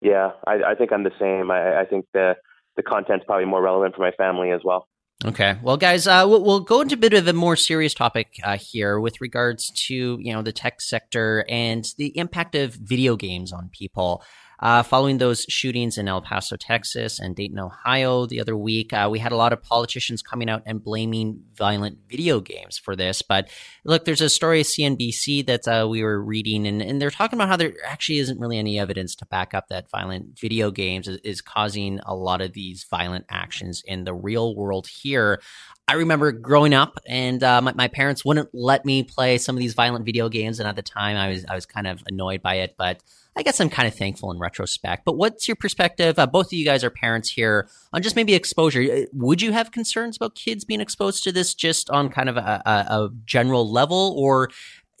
Yeah, 0.00 0.30
I, 0.46 0.62
I, 0.70 0.74
think 0.74 0.92
I'm 0.92 1.02
the 1.02 1.12
same. 1.18 1.50
I, 1.50 1.80
I 1.80 1.84
think 1.84 2.06
the 2.14 2.36
the 2.76 2.82
content's 2.82 3.24
probably 3.24 3.46
more 3.46 3.60
relevant 3.60 3.96
for 3.96 4.02
my 4.02 4.12
family 4.12 4.52
as 4.52 4.60
well. 4.64 4.86
Okay, 5.24 5.58
well, 5.62 5.76
guys, 5.76 6.06
uh, 6.06 6.24
we'll, 6.28 6.44
we'll, 6.44 6.60
go 6.60 6.80
into 6.80 6.94
a 6.94 6.98
bit 6.98 7.12
of 7.12 7.26
a 7.26 7.32
more 7.32 7.56
serious 7.56 7.92
topic 7.92 8.38
uh, 8.44 8.56
here 8.56 9.00
with 9.00 9.20
regards 9.20 9.72
to 9.86 10.18
you 10.20 10.32
know 10.32 10.42
the 10.42 10.52
tech 10.52 10.80
sector 10.80 11.44
and 11.48 11.92
the 11.98 12.16
impact 12.16 12.54
of 12.54 12.74
video 12.74 13.16
games 13.16 13.52
on 13.52 13.68
people. 13.72 14.22
Uh, 14.60 14.82
following 14.82 15.18
those 15.18 15.44
shootings 15.48 15.98
in 15.98 16.08
El 16.08 16.20
Paso, 16.20 16.56
Texas, 16.56 17.20
and 17.20 17.36
Dayton, 17.36 17.60
Ohio, 17.60 18.26
the 18.26 18.40
other 18.40 18.56
week, 18.56 18.92
uh, 18.92 19.08
we 19.10 19.20
had 19.20 19.30
a 19.30 19.36
lot 19.36 19.52
of 19.52 19.62
politicians 19.62 20.20
coming 20.20 20.50
out 20.50 20.62
and 20.66 20.82
blaming 20.82 21.44
violent 21.54 21.98
video 22.10 22.40
games 22.40 22.76
for 22.76 22.96
this. 22.96 23.22
But 23.22 23.48
look, 23.84 24.04
there's 24.04 24.20
a 24.20 24.28
story 24.28 24.60
of 24.60 24.66
CNBC 24.66 25.46
that 25.46 25.68
uh, 25.68 25.86
we 25.88 26.02
were 26.02 26.20
reading, 26.20 26.66
and, 26.66 26.82
and 26.82 27.00
they're 27.00 27.10
talking 27.10 27.36
about 27.36 27.48
how 27.48 27.56
there 27.56 27.72
actually 27.86 28.18
isn't 28.18 28.40
really 28.40 28.58
any 28.58 28.80
evidence 28.80 29.14
to 29.16 29.26
back 29.26 29.54
up 29.54 29.68
that 29.68 29.88
violent 29.90 30.36
video 30.36 30.72
games 30.72 31.06
is, 31.06 31.18
is 31.22 31.40
causing 31.40 32.00
a 32.04 32.16
lot 32.16 32.40
of 32.40 32.52
these 32.52 32.84
violent 32.90 33.26
actions 33.30 33.82
in 33.86 34.02
the 34.02 34.14
real 34.14 34.56
world 34.56 34.88
here. 34.88 35.40
I 35.88 35.94
remember 35.94 36.32
growing 36.32 36.74
up, 36.74 36.98
and 37.06 37.42
uh, 37.42 37.62
my, 37.62 37.72
my, 37.72 37.88
parents 37.88 38.22
wouldn't 38.22 38.50
let 38.52 38.84
me 38.84 39.02
play 39.02 39.38
some 39.38 39.56
of 39.56 39.60
these 39.60 39.72
violent 39.72 40.04
video 40.04 40.28
games, 40.28 40.60
and 40.60 40.68
at 40.68 40.76
the 40.76 40.82
time, 40.82 41.16
I 41.16 41.30
was 41.30 41.46
I 41.46 41.54
was 41.54 41.64
kind 41.64 41.86
of 41.86 42.02
annoyed 42.06 42.42
by 42.42 42.56
it. 42.56 42.74
But 42.76 43.02
I 43.34 43.42
guess 43.42 43.58
I'm 43.58 43.70
kind 43.70 43.88
of 43.88 43.94
thankful 43.94 44.30
in 44.30 44.38
retrospect. 44.38 45.06
But 45.06 45.16
what's 45.16 45.48
your 45.48 45.56
perspective? 45.56 46.18
Uh, 46.18 46.26
both 46.26 46.48
of 46.48 46.52
you 46.52 46.64
guys 46.66 46.84
are 46.84 46.90
parents 46.90 47.30
here 47.30 47.70
on 47.94 48.02
just 48.02 48.16
maybe 48.16 48.34
exposure. 48.34 49.06
Would 49.14 49.40
you 49.40 49.52
have 49.52 49.70
concerns 49.72 50.16
about 50.18 50.34
kids 50.34 50.62
being 50.62 50.82
exposed 50.82 51.24
to 51.24 51.32
this 51.32 51.54
just 51.54 51.88
on 51.88 52.10
kind 52.10 52.28
of 52.28 52.36
a, 52.36 52.62
a, 52.66 52.70
a 52.70 53.10
general 53.24 53.72
level, 53.72 54.14
or 54.18 54.50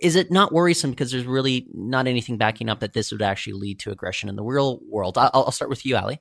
is 0.00 0.16
it 0.16 0.30
not 0.30 0.52
worrisome 0.52 0.90
because 0.90 1.12
there's 1.12 1.26
really 1.26 1.66
not 1.74 2.06
anything 2.06 2.38
backing 2.38 2.70
up 2.70 2.80
that 2.80 2.94
this 2.94 3.12
would 3.12 3.20
actually 3.20 3.52
lead 3.52 3.78
to 3.80 3.90
aggression 3.90 4.30
in 4.30 4.36
the 4.36 4.42
real 4.42 4.80
world? 4.88 5.18
I'll, 5.18 5.30
I'll 5.34 5.52
start 5.52 5.68
with 5.68 5.84
you, 5.84 5.98
Ali. 5.98 6.20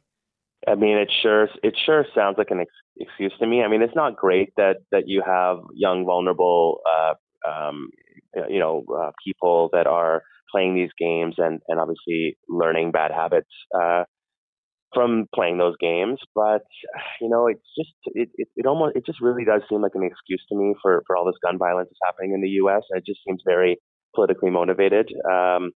I 0.67 0.75
mean, 0.75 0.97
it 0.97 1.09
sure 1.21 1.47
it 1.63 1.77
sure 1.85 2.05
sounds 2.13 2.37
like 2.37 2.51
an 2.51 2.59
excuse 2.99 3.33
to 3.39 3.47
me. 3.47 3.63
I 3.63 3.67
mean, 3.67 3.81
it's 3.81 3.95
not 3.95 4.15
great 4.15 4.53
that 4.57 4.77
that 4.91 5.03
you 5.07 5.23
have 5.25 5.59
young, 5.73 6.05
vulnerable, 6.05 6.79
uh, 6.87 7.13
um, 7.47 7.89
you 8.49 8.59
know, 8.59 8.83
uh, 8.89 9.11
people 9.25 9.69
that 9.73 9.87
are 9.87 10.23
playing 10.51 10.75
these 10.75 10.91
games 10.99 11.35
and, 11.37 11.59
and 11.67 11.79
obviously 11.79 12.37
learning 12.47 12.91
bad 12.91 13.11
habits 13.11 13.49
uh, 13.77 14.03
from 14.93 15.27
playing 15.33 15.57
those 15.57 15.75
games. 15.79 16.19
But 16.33 16.63
you 17.21 17.29
know, 17.29 17.47
it's 17.47 17.67
just 17.77 17.93
it, 18.15 18.29
it, 18.35 18.47
it 18.55 18.65
almost 18.65 18.95
it 18.95 19.05
just 19.05 19.21
really 19.21 19.45
does 19.45 19.61
seem 19.69 19.81
like 19.81 19.95
an 19.95 20.03
excuse 20.03 20.43
to 20.49 20.57
me 20.57 20.75
for 20.81 21.03
for 21.07 21.15
all 21.15 21.25
this 21.25 21.39
gun 21.43 21.57
violence 21.57 21.89
that's 21.89 22.11
happening 22.11 22.33
in 22.33 22.41
the 22.41 22.49
U.S. 22.61 22.83
It 22.89 23.05
just 23.05 23.19
seems 23.27 23.41
very 23.45 23.77
politically 24.15 24.49
motivated. 24.49 25.11
Um, 25.29 25.71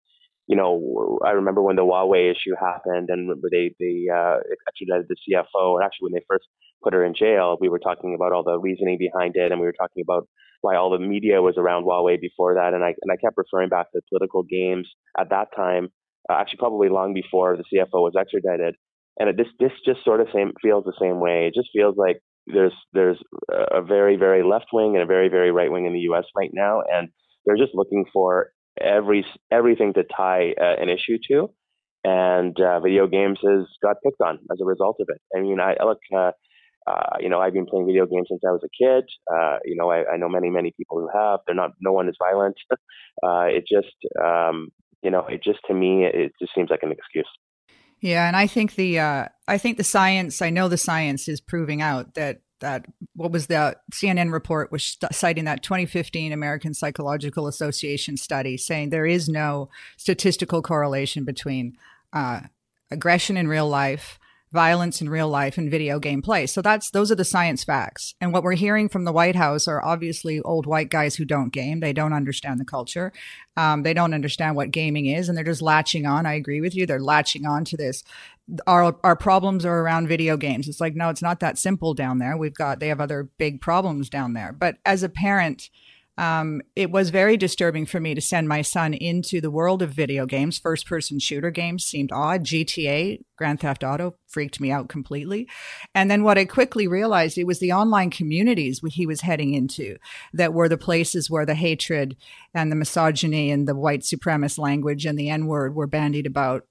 you 0.49 0.55
know, 0.55 1.19
I 1.23 1.31
remember 1.31 1.61
when 1.61 1.75
the 1.75 1.83
Huawei 1.83 2.31
issue 2.31 2.55
happened 2.59 3.09
and 3.11 3.29
they 3.51 3.75
they 3.79 4.07
uh, 4.11 4.37
extradited 4.67 5.07
the 5.07 5.15
CFO, 5.21 5.75
and 5.75 5.85
actually 5.85 6.07
when 6.07 6.13
they 6.13 6.25
first 6.27 6.45
put 6.83 6.93
her 6.93 7.05
in 7.05 7.13
jail, 7.13 7.57
we 7.61 7.69
were 7.69 7.77
talking 7.77 8.15
about 8.15 8.33
all 8.33 8.43
the 8.43 8.57
reasoning 8.57 8.97
behind 8.97 9.35
it, 9.35 9.51
and 9.51 9.61
we 9.61 9.67
were 9.67 9.79
talking 9.79 10.01
about 10.01 10.27
why 10.61 10.75
all 10.75 10.89
the 10.89 10.97
media 10.97 11.39
was 11.43 11.55
around 11.57 11.85
Huawei 11.85 12.19
before 12.19 12.55
that, 12.55 12.73
and 12.73 12.83
I 12.83 12.95
and 12.99 13.11
I 13.11 13.15
kept 13.15 13.37
referring 13.37 13.69
back 13.69 13.91
to 13.91 14.01
political 14.09 14.41
games 14.41 14.89
at 15.19 15.29
that 15.29 15.49
time, 15.55 15.89
uh, 16.31 16.33
actually 16.33 16.57
probably 16.57 16.89
long 16.89 17.13
before 17.13 17.55
the 17.55 17.63
CFO 17.71 18.01
was 18.01 18.15
extradited, 18.19 18.73
and 19.19 19.29
it, 19.29 19.37
this 19.37 19.47
this 19.59 19.71
just 19.85 20.03
sort 20.03 20.19
of 20.19 20.29
same 20.33 20.53
feels 20.63 20.83
the 20.83 20.97
same 20.99 21.19
way. 21.19 21.45
It 21.45 21.53
just 21.53 21.69
feels 21.71 21.95
like 21.95 22.21
there's 22.47 22.73
there's 22.93 23.19
a 23.51 23.83
very 23.83 24.15
very 24.15 24.41
left 24.41 24.73
wing 24.73 24.95
and 24.95 25.03
a 25.03 25.05
very 25.05 25.29
very 25.29 25.51
right 25.51 25.71
wing 25.71 25.85
in 25.85 25.93
the 25.93 26.07
U.S. 26.09 26.25
right 26.35 26.49
now, 26.51 26.81
and 26.91 27.09
they're 27.45 27.55
just 27.55 27.75
looking 27.75 28.05
for 28.11 28.49
every 28.81 29.25
everything 29.51 29.93
to 29.93 30.03
tie 30.03 30.53
uh, 30.59 30.81
an 30.81 30.89
issue 30.89 31.17
to, 31.29 31.49
and 32.03 32.59
uh, 32.59 32.79
video 32.79 33.07
games 33.07 33.39
has 33.43 33.65
got 33.81 33.97
picked 34.03 34.21
on 34.21 34.39
as 34.51 34.59
a 34.61 34.65
result 34.65 34.97
of 34.99 35.07
it. 35.09 35.21
I 35.35 35.41
mean, 35.41 35.59
I, 35.59 35.75
look. 35.83 35.99
Uh, 36.15 36.31
uh, 36.87 37.17
you 37.19 37.29
know, 37.29 37.39
I've 37.39 37.53
been 37.53 37.67
playing 37.67 37.85
video 37.85 38.05
games 38.07 38.27
since 38.29 38.41
I 38.47 38.51
was 38.51 38.61
a 38.63 38.83
kid. 38.83 39.03
Uh, 39.31 39.57
you 39.63 39.75
know, 39.75 39.91
I, 39.91 40.13
I 40.13 40.17
know 40.17 40.29
many, 40.29 40.49
many 40.49 40.73
people 40.75 40.97
who 40.97 41.09
have. 41.13 41.41
They're 41.45 41.55
not. 41.55 41.71
No 41.81 41.91
one 41.91 42.09
is 42.09 42.15
violent. 42.17 42.55
uh, 42.71 43.45
it 43.45 43.65
just, 43.69 43.95
um, 44.23 44.69
you 45.03 45.11
know, 45.11 45.25
it 45.27 45.43
just 45.43 45.59
to 45.67 45.73
me, 45.73 46.05
it 46.05 46.31
just 46.41 46.55
seems 46.55 46.69
like 46.71 46.81
an 46.81 46.91
excuse. 46.91 47.29
Yeah, 48.01 48.27
and 48.27 48.35
I 48.35 48.47
think 48.47 48.75
the 48.75 48.99
uh, 48.99 49.25
I 49.47 49.57
think 49.57 49.77
the 49.77 49.83
science. 49.83 50.41
I 50.41 50.49
know 50.49 50.67
the 50.67 50.77
science 50.77 51.27
is 51.27 51.41
proving 51.41 51.81
out 51.81 52.15
that 52.15 52.41
that 52.59 52.85
what 53.15 53.31
was 53.31 53.47
the 53.47 53.77
CNN 53.93 54.31
report 54.31 54.71
was 54.71 54.97
citing 55.11 55.45
that 55.45 55.63
2015 55.63 56.31
American 56.31 56.73
Psychological 56.73 57.47
Association 57.47 58.17
study 58.17 58.57
saying 58.57 58.89
there 58.89 59.05
is 59.05 59.29
no 59.29 59.69
statistical 59.97 60.61
correlation 60.61 61.25
between 61.25 61.77
uh, 62.13 62.41
aggression 62.91 63.37
in 63.37 63.47
real 63.47 63.67
life 63.67 64.19
violence 64.51 64.99
in 64.99 65.09
real 65.09 65.29
life 65.29 65.57
and 65.57 65.69
video 65.69 65.99
game 65.99 66.21
play. 66.21 66.47
So 66.47 66.61
that's 66.61 66.89
those 66.89 67.11
are 67.11 67.15
the 67.15 67.25
science 67.25 67.63
facts. 67.63 68.15
And 68.19 68.33
what 68.33 68.43
we're 68.43 68.53
hearing 68.53 68.89
from 68.89 69.03
the 69.03 69.11
White 69.11 69.35
House 69.35 69.67
are 69.67 69.83
obviously 69.83 70.39
old 70.41 70.65
white 70.65 70.89
guys 70.89 71.15
who 71.15 71.25
don't 71.25 71.53
game. 71.53 71.79
They 71.79 71.93
don't 71.93 72.13
understand 72.13 72.59
the 72.59 72.65
culture. 72.65 73.13
Um, 73.57 73.83
they 73.83 73.93
don't 73.93 74.13
understand 74.13 74.55
what 74.55 74.71
gaming 74.71 75.05
is, 75.05 75.29
and 75.29 75.37
they're 75.37 75.45
just 75.45 75.61
latching 75.61 76.05
on. 76.05 76.25
I 76.25 76.33
agree 76.33 76.61
with 76.61 76.75
you. 76.75 76.85
They're 76.85 76.99
latching 76.99 77.45
on 77.45 77.65
to 77.65 77.77
this. 77.77 78.03
Our 78.67 78.95
our 79.03 79.15
problems 79.15 79.65
are 79.65 79.79
around 79.79 80.07
video 80.07 80.37
games. 80.37 80.67
It's 80.67 80.81
like 80.81 80.95
no, 80.95 81.09
it's 81.09 81.21
not 81.21 81.39
that 81.41 81.57
simple 81.57 81.93
down 81.93 82.19
there. 82.19 82.37
We've 82.37 82.53
got 82.53 82.79
they 82.79 82.87
have 82.87 83.01
other 83.01 83.29
big 83.37 83.61
problems 83.61 84.09
down 84.09 84.33
there. 84.33 84.53
But 84.53 84.77
as 84.85 85.03
a 85.03 85.09
parent 85.09 85.69
um, 86.19 86.61
it 86.75 86.91
was 86.91 87.11
very 87.11 87.37
disturbing 87.37 87.85
for 87.85 88.01
me 88.01 88.13
to 88.13 88.19
send 88.19 88.49
my 88.49 88.61
son 88.61 88.93
into 88.93 89.39
the 89.39 89.49
world 89.49 89.81
of 89.81 89.91
video 89.91 90.25
games. 90.25 90.59
First 90.59 90.85
person 90.85 91.17
shooter 91.17 91.49
games 91.49 91.85
seemed 91.85 92.11
odd. 92.11 92.43
GTA, 92.43 93.21
Grand 93.37 93.61
Theft 93.61 93.85
Auto 93.85 94.15
freaked 94.27 94.59
me 94.59 94.69
out 94.69 94.89
completely. 94.89 95.47
And 95.95 96.11
then 96.11 96.23
what 96.23 96.37
I 96.37 96.43
quickly 96.43 96.89
realized 96.89 97.37
it 97.37 97.45
was 97.45 97.59
the 97.59 97.71
online 97.71 98.09
communities 98.09 98.81
he 98.91 99.05
was 99.05 99.21
heading 99.21 99.53
into 99.53 99.95
that 100.33 100.53
were 100.53 100.67
the 100.67 100.77
places 100.77 101.29
where 101.29 101.45
the 101.45 101.55
hatred 101.55 102.17
and 102.53 102.69
the 102.69 102.75
misogyny 102.75 103.49
and 103.49 103.65
the 103.65 103.73
white 103.73 104.01
supremacist 104.01 104.59
language 104.59 105.05
and 105.05 105.17
the 105.17 105.29
N 105.29 105.45
word 105.45 105.73
were 105.73 105.87
bandied 105.87 106.25
about 106.25 106.65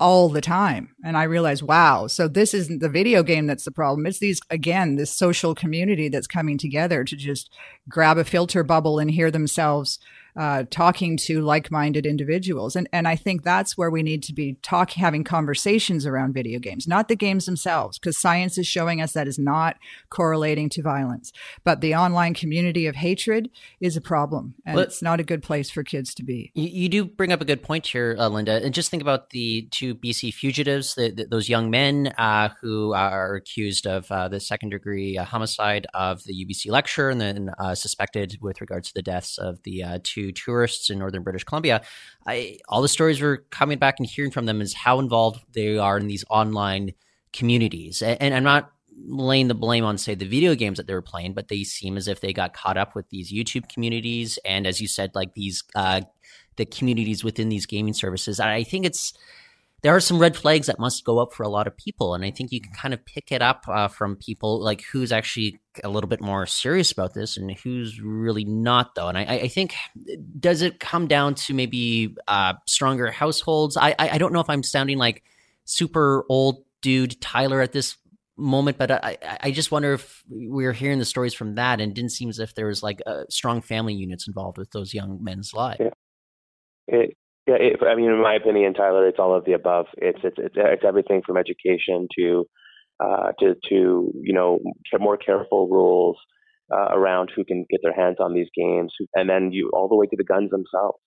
all 0.00 0.28
the 0.28 0.40
time. 0.40 0.94
And 1.04 1.16
I 1.16 1.24
realized, 1.24 1.62
wow, 1.62 2.06
so 2.06 2.28
this 2.28 2.54
isn't 2.54 2.80
the 2.80 2.88
video 2.88 3.22
game 3.22 3.46
that's 3.46 3.64
the 3.64 3.72
problem. 3.72 4.06
It's 4.06 4.20
these, 4.20 4.40
again, 4.50 4.96
this 4.96 5.10
social 5.10 5.54
community 5.54 6.08
that's 6.08 6.26
coming 6.26 6.56
together 6.56 7.04
to 7.04 7.16
just 7.16 7.50
grab 7.88 8.18
a 8.18 8.24
filter 8.24 8.62
bubble 8.62 8.98
and 8.98 9.10
hear 9.10 9.30
themselves 9.30 9.98
uh, 10.38 10.62
talking 10.70 11.16
to 11.16 11.42
like-minded 11.42 12.06
individuals, 12.06 12.76
and 12.76 12.88
and 12.92 13.08
I 13.08 13.16
think 13.16 13.42
that's 13.42 13.76
where 13.76 13.90
we 13.90 14.04
need 14.04 14.22
to 14.22 14.32
be 14.32 14.54
talk 14.62 14.92
having 14.92 15.24
conversations 15.24 16.06
around 16.06 16.32
video 16.32 16.60
games, 16.60 16.86
not 16.86 17.08
the 17.08 17.16
games 17.16 17.44
themselves, 17.46 17.98
because 17.98 18.16
science 18.16 18.56
is 18.56 18.66
showing 18.66 19.02
us 19.02 19.14
that 19.14 19.26
is 19.26 19.38
not 19.38 19.78
correlating 20.10 20.68
to 20.70 20.82
violence, 20.82 21.32
but 21.64 21.80
the 21.80 21.96
online 21.96 22.34
community 22.34 22.86
of 22.86 22.94
hatred 22.94 23.50
is 23.80 23.96
a 23.96 24.00
problem, 24.00 24.54
and 24.64 24.76
well, 24.76 24.84
it's 24.84 25.02
not 25.02 25.18
a 25.18 25.24
good 25.24 25.42
place 25.42 25.70
for 25.70 25.82
kids 25.82 26.14
to 26.14 26.22
be. 26.22 26.52
You, 26.54 26.68
you 26.68 26.88
do 26.88 27.04
bring 27.04 27.32
up 27.32 27.40
a 27.40 27.44
good 27.44 27.64
point 27.64 27.88
here, 27.88 28.14
uh, 28.16 28.28
Linda, 28.28 28.64
and 28.64 28.72
just 28.72 28.92
think 28.92 29.02
about 29.02 29.30
the 29.30 29.62
two 29.72 29.96
BC 29.96 30.32
fugitives, 30.32 30.94
the, 30.94 31.10
the, 31.10 31.24
those 31.24 31.48
young 31.48 31.68
men 31.68 32.14
uh, 32.16 32.50
who 32.60 32.94
are 32.94 33.34
accused 33.34 33.88
of 33.88 34.10
uh, 34.12 34.28
the 34.28 34.38
second-degree 34.38 35.18
uh, 35.18 35.24
homicide 35.24 35.88
of 35.94 36.22
the 36.24 36.46
UBC 36.46 36.70
lecturer, 36.70 37.10
and 37.10 37.20
then 37.20 37.50
uh, 37.58 37.74
suspected 37.74 38.38
with 38.40 38.60
regards 38.60 38.86
to 38.86 38.94
the 38.94 39.02
deaths 39.02 39.36
of 39.36 39.60
the 39.64 39.82
two 40.04 40.27
tourists 40.32 40.90
in 40.90 40.98
northern 40.98 41.22
British 41.22 41.44
Columbia, 41.44 41.82
I, 42.26 42.58
all 42.68 42.82
the 42.82 42.88
stories 42.88 43.20
we're 43.20 43.38
coming 43.50 43.78
back 43.78 43.98
and 43.98 44.06
hearing 44.06 44.30
from 44.30 44.46
them 44.46 44.60
is 44.60 44.74
how 44.74 44.98
involved 44.98 45.40
they 45.52 45.78
are 45.78 45.98
in 45.98 46.06
these 46.06 46.24
online 46.30 46.92
communities. 47.32 48.02
And, 48.02 48.20
and 48.20 48.34
I'm 48.34 48.44
not 48.44 48.72
laying 49.06 49.48
the 49.48 49.54
blame 49.54 49.84
on 49.84 49.96
say 49.96 50.14
the 50.14 50.26
video 50.26 50.54
games 50.54 50.76
that 50.78 50.86
they 50.86 50.94
were 50.94 51.02
playing, 51.02 51.34
but 51.34 51.48
they 51.48 51.62
seem 51.64 51.96
as 51.96 52.08
if 52.08 52.20
they 52.20 52.32
got 52.32 52.54
caught 52.54 52.76
up 52.76 52.94
with 52.94 53.08
these 53.10 53.32
YouTube 53.32 53.68
communities 53.68 54.38
and 54.44 54.66
as 54.66 54.80
you 54.80 54.88
said, 54.88 55.14
like 55.14 55.34
these 55.34 55.62
uh, 55.74 56.00
the 56.56 56.66
communities 56.66 57.22
within 57.22 57.48
these 57.48 57.66
gaming 57.66 57.94
services. 57.94 58.40
I 58.40 58.64
think 58.64 58.84
it's 58.84 59.14
there 59.82 59.94
are 59.94 60.00
some 60.00 60.18
red 60.18 60.36
flags 60.36 60.66
that 60.66 60.78
must 60.78 61.04
go 61.04 61.18
up 61.18 61.32
for 61.32 61.44
a 61.44 61.48
lot 61.48 61.66
of 61.66 61.76
people. 61.76 62.14
And 62.14 62.24
I 62.24 62.30
think 62.30 62.50
you 62.50 62.60
can 62.60 62.72
kind 62.72 62.92
of 62.92 63.04
pick 63.04 63.30
it 63.30 63.42
up 63.42 63.64
uh, 63.68 63.88
from 63.88 64.16
people 64.16 64.60
like 64.60 64.82
who's 64.82 65.12
actually 65.12 65.60
a 65.84 65.88
little 65.88 66.08
bit 66.08 66.20
more 66.20 66.46
serious 66.46 66.90
about 66.90 67.14
this 67.14 67.36
and 67.36 67.50
who's 67.52 68.00
really 68.00 68.44
not, 68.44 68.94
though. 68.96 69.08
And 69.08 69.16
I, 69.16 69.22
I 69.22 69.48
think, 69.48 69.74
does 70.40 70.62
it 70.62 70.80
come 70.80 71.06
down 71.06 71.36
to 71.36 71.54
maybe 71.54 72.16
uh, 72.26 72.54
stronger 72.66 73.10
households? 73.10 73.76
I, 73.76 73.94
I 73.98 74.18
don't 74.18 74.32
know 74.32 74.40
if 74.40 74.50
I'm 74.50 74.64
sounding 74.64 74.98
like 74.98 75.22
super 75.64 76.24
old 76.28 76.64
dude 76.82 77.20
Tyler 77.20 77.60
at 77.60 77.72
this 77.72 77.96
moment, 78.36 78.78
but 78.78 78.90
I, 78.90 79.18
I 79.40 79.50
just 79.52 79.70
wonder 79.70 79.92
if 79.92 80.24
we 80.28 80.64
are 80.66 80.72
hearing 80.72 80.98
the 80.98 81.04
stories 81.04 81.34
from 81.34 81.54
that 81.56 81.80
and 81.80 81.94
didn't 81.94 82.12
seem 82.12 82.28
as 82.28 82.38
if 82.40 82.54
there 82.54 82.66
was 82.66 82.82
like 82.82 83.00
uh, 83.06 83.24
strong 83.28 83.60
family 83.62 83.94
units 83.94 84.26
involved 84.26 84.58
with 84.58 84.70
those 84.70 84.92
young 84.92 85.22
men's 85.22 85.54
lives. 85.54 85.80
Yeah. 85.80 85.90
It, 86.88 87.16
yeah, 87.48 87.56
it, 87.56 87.76
I 87.82 87.94
mean, 87.96 88.10
in 88.10 88.22
my 88.22 88.34
opinion, 88.34 88.74
Tyler, 88.74 89.08
it's 89.08 89.18
all 89.18 89.34
of 89.34 89.46
the 89.46 89.54
above. 89.54 89.86
It's 89.96 90.20
it's 90.22 90.36
it's, 90.38 90.54
it's 90.56 90.84
everything 90.86 91.22
from 91.26 91.38
education 91.38 92.08
to 92.18 92.46
uh, 93.02 93.32
to 93.40 93.54
to 93.70 94.12
you 94.22 94.34
know 94.34 94.60
more 95.00 95.16
careful 95.16 95.68
rules 95.70 96.18
uh, 96.72 96.88
around 96.92 97.30
who 97.34 97.44
can 97.44 97.64
get 97.70 97.80
their 97.82 97.94
hands 97.94 98.18
on 98.20 98.34
these 98.34 98.48
games, 98.56 98.92
and 99.14 99.30
then 99.30 99.50
you 99.52 99.70
all 99.72 99.88
the 99.88 99.96
way 99.96 100.06
to 100.06 100.16
the 100.16 100.24
guns 100.24 100.50
themselves. 100.50 100.98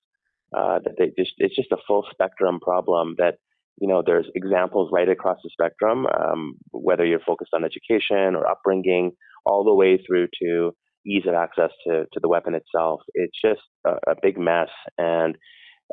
Uh, 0.57 0.79
that 0.83 0.95
they 0.97 1.11
just 1.17 1.33
it's 1.37 1.55
just 1.55 1.71
a 1.71 1.77
full 1.87 2.05
spectrum 2.11 2.59
problem 2.59 3.15
that 3.19 3.35
you 3.79 3.87
know 3.87 4.03
there's 4.05 4.27
examples 4.35 4.89
right 4.91 5.09
across 5.09 5.37
the 5.43 5.49
spectrum, 5.51 6.07
um, 6.07 6.55
whether 6.71 7.05
you're 7.05 7.19
focused 7.25 7.53
on 7.53 7.63
education 7.63 8.35
or 8.35 8.47
upbringing, 8.49 9.11
all 9.45 9.63
the 9.63 9.73
way 9.75 9.97
through 9.97 10.27
to 10.41 10.71
ease 11.05 11.23
of 11.27 11.35
access 11.35 11.71
to 11.87 12.05
to 12.13 12.19
the 12.21 12.27
weapon 12.29 12.55
itself. 12.55 13.01
It's 13.13 13.39
just 13.39 13.61
a, 13.85 13.91
a 14.11 14.15
big 14.21 14.39
mess 14.39 14.69
and 14.97 15.37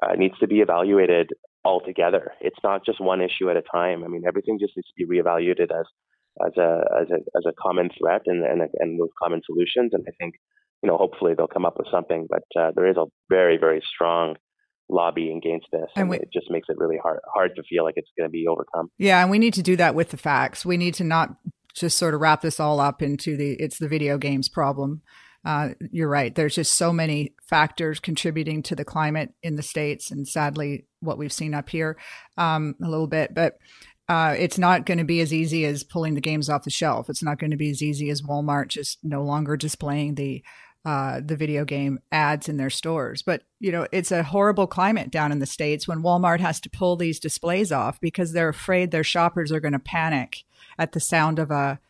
uh, 0.02 0.14
needs 0.14 0.38
to 0.38 0.46
be 0.46 0.60
evaluated 0.60 1.30
altogether. 1.64 2.32
It's 2.40 2.58
not 2.62 2.84
just 2.84 3.00
one 3.00 3.20
issue 3.20 3.50
at 3.50 3.56
a 3.56 3.62
time. 3.62 4.04
I 4.04 4.08
mean, 4.08 4.22
everything 4.26 4.58
just 4.60 4.76
needs 4.76 4.88
to 4.88 5.06
be 5.06 5.06
reevaluated 5.06 5.70
as 5.70 5.86
as 6.46 6.56
a 6.56 6.84
as 7.00 7.10
a 7.10 7.16
as 7.36 7.44
a 7.46 7.52
common 7.60 7.90
threat 7.98 8.22
and 8.26 8.44
and 8.44 8.62
and 8.78 8.98
with 8.98 9.10
common 9.22 9.40
solutions. 9.44 9.90
And 9.92 10.04
I 10.06 10.12
think 10.20 10.34
you 10.82 10.88
know 10.88 10.96
hopefully 10.96 11.34
they'll 11.36 11.48
come 11.48 11.66
up 11.66 11.78
with 11.78 11.88
something. 11.90 12.26
But 12.28 12.44
uh, 12.60 12.70
there 12.74 12.86
is 12.86 12.96
a 12.96 13.06
very 13.28 13.58
very 13.58 13.82
strong 13.94 14.36
lobby 14.88 15.32
against 15.36 15.66
this, 15.72 15.88
and, 15.96 16.02
and 16.02 16.10
we, 16.10 16.16
it 16.16 16.28
just 16.32 16.50
makes 16.50 16.68
it 16.68 16.76
really 16.78 16.98
hard 17.02 17.20
hard 17.32 17.56
to 17.56 17.62
feel 17.68 17.84
like 17.84 17.94
it's 17.96 18.10
going 18.16 18.28
to 18.28 18.32
be 18.32 18.46
overcome. 18.46 18.90
Yeah, 18.98 19.20
and 19.20 19.30
we 19.30 19.38
need 19.38 19.54
to 19.54 19.62
do 19.62 19.76
that 19.76 19.94
with 19.94 20.10
the 20.10 20.16
facts. 20.16 20.64
We 20.64 20.76
need 20.76 20.94
to 20.94 21.04
not 21.04 21.36
just 21.74 21.98
sort 21.98 22.14
of 22.14 22.20
wrap 22.20 22.40
this 22.40 22.58
all 22.58 22.80
up 22.80 23.02
into 23.02 23.36
the 23.36 23.52
it's 23.54 23.78
the 23.78 23.88
video 23.88 24.18
games 24.18 24.48
problem 24.48 25.02
uh, 25.48 25.70
you're 25.90 26.10
right. 26.10 26.34
There's 26.34 26.56
just 26.56 26.76
so 26.76 26.92
many 26.92 27.32
factors 27.40 28.00
contributing 28.00 28.62
to 28.64 28.76
the 28.76 28.84
climate 28.84 29.32
in 29.42 29.56
the 29.56 29.62
states, 29.62 30.10
and 30.10 30.28
sadly, 30.28 30.84
what 31.00 31.16
we've 31.16 31.32
seen 31.32 31.54
up 31.54 31.70
here 31.70 31.96
um, 32.36 32.74
a 32.84 32.86
little 32.86 33.06
bit. 33.06 33.34
But 33.34 33.56
uh, 34.10 34.36
it's 34.38 34.58
not 34.58 34.84
going 34.84 34.98
to 34.98 35.04
be 35.04 35.22
as 35.22 35.32
easy 35.32 35.64
as 35.64 35.84
pulling 35.84 36.12
the 36.12 36.20
games 36.20 36.50
off 36.50 36.64
the 36.64 36.70
shelf. 36.70 37.08
It's 37.08 37.22
not 37.22 37.38
going 37.38 37.50
to 37.50 37.56
be 37.56 37.70
as 37.70 37.82
easy 37.82 38.10
as 38.10 38.20
Walmart 38.20 38.68
just 38.68 38.98
no 39.02 39.22
longer 39.22 39.56
displaying 39.56 40.16
the 40.16 40.44
uh, 40.84 41.22
the 41.24 41.36
video 41.36 41.64
game 41.64 41.98
ads 42.12 42.46
in 42.50 42.58
their 42.58 42.68
stores. 42.68 43.22
But 43.22 43.44
you 43.58 43.72
know, 43.72 43.86
it's 43.90 44.12
a 44.12 44.24
horrible 44.24 44.66
climate 44.66 45.10
down 45.10 45.32
in 45.32 45.38
the 45.38 45.46
states 45.46 45.88
when 45.88 46.02
Walmart 46.02 46.40
has 46.40 46.60
to 46.60 46.70
pull 46.70 46.96
these 46.96 47.18
displays 47.18 47.72
off 47.72 47.98
because 48.02 48.32
they're 48.34 48.50
afraid 48.50 48.90
their 48.90 49.02
shoppers 49.02 49.50
are 49.50 49.60
going 49.60 49.72
to 49.72 49.78
panic 49.78 50.44
at 50.78 50.92
the 50.92 51.00
sound 51.00 51.38
of 51.38 51.50
a, 51.50 51.80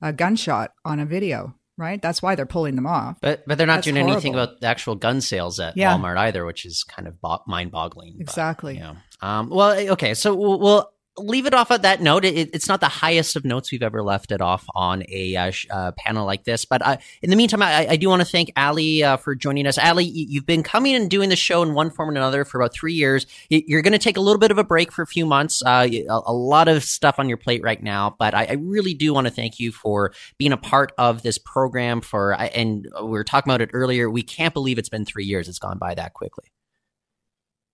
a 0.00 0.12
gunshot 0.12 0.72
on 0.84 1.00
a 1.00 1.04
video 1.04 1.57
right? 1.78 2.02
That's 2.02 2.20
why 2.20 2.34
they're 2.34 2.44
pulling 2.46 2.74
them 2.74 2.86
off. 2.86 3.18
But 3.22 3.44
but 3.46 3.56
they're 3.56 3.66
not 3.66 3.76
That's 3.76 3.84
doing 3.86 3.96
horrible. 3.96 4.12
anything 4.12 4.34
about 4.34 4.60
the 4.60 4.66
actual 4.66 4.94
gun 4.96 5.20
sales 5.20 5.58
at 5.60 5.76
yeah. 5.76 5.96
Walmart 5.96 6.18
either, 6.18 6.44
which 6.44 6.66
is 6.66 6.84
kind 6.84 7.08
of 7.08 7.20
bo- 7.20 7.42
mind 7.46 7.70
boggling. 7.70 8.16
Exactly. 8.20 8.74
But, 8.74 8.78
you 8.80 8.84
know. 8.92 8.96
um, 9.26 9.48
well, 9.48 9.78
okay, 9.92 10.14
so 10.14 10.34
we'll, 10.34 10.58
we'll 10.58 10.90
leave 11.18 11.46
it 11.46 11.54
off 11.54 11.70
at 11.70 11.82
that 11.82 12.00
note. 12.00 12.24
It, 12.24 12.50
it's 12.52 12.68
not 12.68 12.80
the 12.80 12.88
highest 12.88 13.36
of 13.36 13.44
notes 13.44 13.70
we've 13.70 13.82
ever 13.82 14.02
left 14.02 14.32
it 14.32 14.40
off 14.40 14.66
on 14.74 15.02
a 15.08 15.36
uh, 15.36 15.52
uh, 15.70 15.92
panel 15.92 16.26
like 16.26 16.44
this. 16.44 16.64
But 16.64 16.84
uh, 16.86 16.96
in 17.22 17.30
the 17.30 17.36
meantime, 17.36 17.62
I, 17.62 17.88
I 17.90 17.96
do 17.96 18.08
want 18.08 18.20
to 18.20 18.26
thank 18.26 18.52
Ali 18.56 19.02
uh, 19.02 19.16
for 19.16 19.34
joining 19.34 19.66
us. 19.66 19.78
Ali, 19.78 20.04
you've 20.04 20.46
been 20.46 20.62
coming 20.62 20.94
and 20.94 21.10
doing 21.10 21.28
the 21.28 21.36
show 21.36 21.62
in 21.62 21.74
one 21.74 21.90
form 21.90 22.08
or 22.08 22.12
another 22.12 22.44
for 22.44 22.60
about 22.60 22.72
three 22.72 22.94
years. 22.94 23.26
You're 23.48 23.82
going 23.82 23.92
to 23.92 23.98
take 23.98 24.16
a 24.16 24.20
little 24.20 24.38
bit 24.38 24.50
of 24.50 24.58
a 24.58 24.64
break 24.64 24.92
for 24.92 25.02
a 25.02 25.06
few 25.06 25.26
months. 25.26 25.62
Uh, 25.62 25.88
a, 25.90 26.06
a, 26.08 26.32
lot 26.32 26.68
of 26.68 26.84
stuff 26.84 27.18
on 27.18 27.28
your 27.28 27.36
plate 27.36 27.62
right 27.62 27.82
now, 27.82 28.14
but 28.18 28.34
I, 28.34 28.44
I 28.44 28.52
really 28.52 28.94
do 28.94 29.12
want 29.12 29.26
to 29.26 29.32
thank 29.32 29.58
you 29.58 29.72
for 29.72 30.12
being 30.38 30.52
a 30.52 30.56
part 30.56 30.92
of 30.98 31.22
this 31.22 31.38
program. 31.38 32.00
For 32.00 32.32
and 32.32 32.88
we 33.02 33.10
were 33.10 33.24
talking 33.24 33.50
about 33.50 33.60
it 33.60 33.70
earlier. 33.72 34.08
We 34.10 34.22
can't 34.22 34.54
believe 34.54 34.78
it's 34.78 34.88
been 34.88 35.04
three 35.04 35.24
years. 35.24 35.48
It's 35.48 35.58
gone 35.58 35.78
by 35.78 35.94
that 35.94 36.14
quickly. 36.14 36.52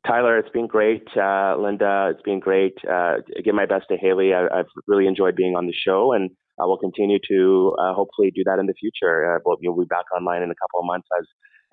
Tyler, 0.06 0.38
it's 0.38 0.50
been 0.50 0.66
great. 0.66 1.06
Uh, 1.16 1.56
Linda, 1.58 2.10
it's 2.12 2.22
been 2.22 2.40
great. 2.40 2.74
Uh, 2.88 3.16
give 3.42 3.54
my 3.54 3.66
best 3.66 3.86
to 3.88 3.96
Haley. 3.96 4.34
I, 4.34 4.56
have 4.56 4.66
really 4.86 5.06
enjoyed 5.06 5.34
being 5.34 5.56
on 5.56 5.66
the 5.66 5.72
show, 5.72 6.12
and 6.12 6.30
uh, 6.58 6.66
we'll 6.66 6.78
continue 6.78 7.18
to 7.28 7.74
uh, 7.78 7.94
hopefully 7.94 8.30
do 8.34 8.42
that 8.44 8.58
in 8.58 8.66
the 8.66 8.74
future. 8.74 9.34
Uh, 9.34 9.38
we'll, 9.44 9.56
we'll, 9.62 9.84
be 9.84 9.88
back 9.88 10.04
online 10.14 10.42
in 10.42 10.50
a 10.50 10.54
couple 10.54 10.80
of 10.80 10.86
months, 10.86 11.08
as 11.18 11.26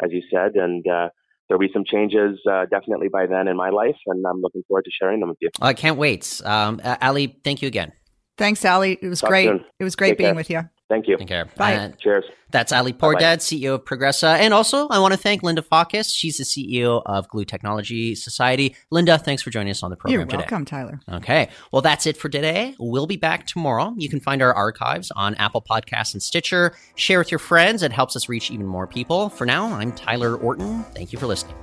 as 0.03 0.11
you 0.11 0.21
said, 0.31 0.55
and 0.55 0.85
uh, 0.87 1.09
there'll 1.47 1.59
be 1.59 1.69
some 1.73 1.83
changes 1.85 2.39
uh, 2.49 2.65
definitely 2.71 3.09
by 3.09 3.27
then 3.27 3.47
in 3.47 3.57
my 3.57 3.69
life, 3.69 3.97
and 4.07 4.25
I'm 4.25 4.41
looking 4.41 4.63
forward 4.67 4.85
to 4.85 4.91
sharing 4.91 5.19
them 5.19 5.29
with 5.29 5.37
you. 5.41 5.49
I 5.61 5.73
can't 5.73 5.97
wait. 5.97 6.41
Um, 6.45 6.81
Ali, 7.01 7.37
thank 7.43 7.61
you 7.61 7.67
again. 7.67 7.91
Thanks, 8.37 8.63
Ali. 8.65 8.97
It 9.01 9.09
was 9.09 9.21
Talk 9.21 9.29
great. 9.29 9.47
Soon. 9.47 9.65
It 9.79 9.83
was 9.83 9.95
great 9.95 10.11
Take 10.11 10.17
being 10.19 10.27
care. 10.29 10.35
with 10.35 10.49
you. 10.49 10.69
Thank 10.91 11.07
you. 11.07 11.15
Take 11.15 11.29
care. 11.29 11.45
Bye. 11.55 11.75
Uh, 11.75 11.91
Cheers. 12.01 12.25
That's 12.49 12.73
Ali 12.73 12.91
Pourdad, 12.91 13.37
CEO 13.37 13.75
of 13.75 13.85
Progressa. 13.85 14.37
And 14.37 14.53
also, 14.53 14.89
I 14.89 14.99
want 14.99 15.13
to 15.13 15.17
thank 15.17 15.41
Linda 15.41 15.61
Fawcus. 15.61 16.13
She's 16.13 16.35
the 16.35 16.43
CEO 16.43 17.01
of 17.05 17.29
Glue 17.29 17.45
Technology 17.45 18.13
Society. 18.13 18.75
Linda, 18.89 19.17
thanks 19.17 19.41
for 19.41 19.51
joining 19.51 19.71
us 19.71 19.83
on 19.83 19.89
the 19.89 19.95
program 19.95 20.27
today. 20.27 20.33
You're 20.33 20.41
welcome, 20.41 20.65
Tyler. 20.65 20.99
Okay. 21.09 21.47
Well, 21.71 21.81
that's 21.81 22.05
it 22.05 22.17
for 22.17 22.27
today. 22.27 22.75
We'll 22.77 23.07
be 23.07 23.15
back 23.15 23.47
tomorrow. 23.47 23.93
You 23.97 24.09
can 24.09 24.19
find 24.19 24.41
our 24.41 24.53
archives 24.53 25.11
on 25.15 25.33
Apple 25.35 25.61
Podcasts 25.61 26.11
and 26.13 26.21
Stitcher. 26.21 26.73
Share 26.95 27.19
with 27.19 27.31
your 27.31 27.39
friends. 27.39 27.83
It 27.83 27.93
helps 27.93 28.17
us 28.17 28.27
reach 28.27 28.51
even 28.51 28.65
more 28.67 28.85
people. 28.85 29.29
For 29.29 29.45
now, 29.45 29.67
I'm 29.67 29.93
Tyler 29.93 30.35
Orton. 30.35 30.83
Thank 30.93 31.13
you 31.13 31.19
for 31.19 31.27
listening. 31.27 31.55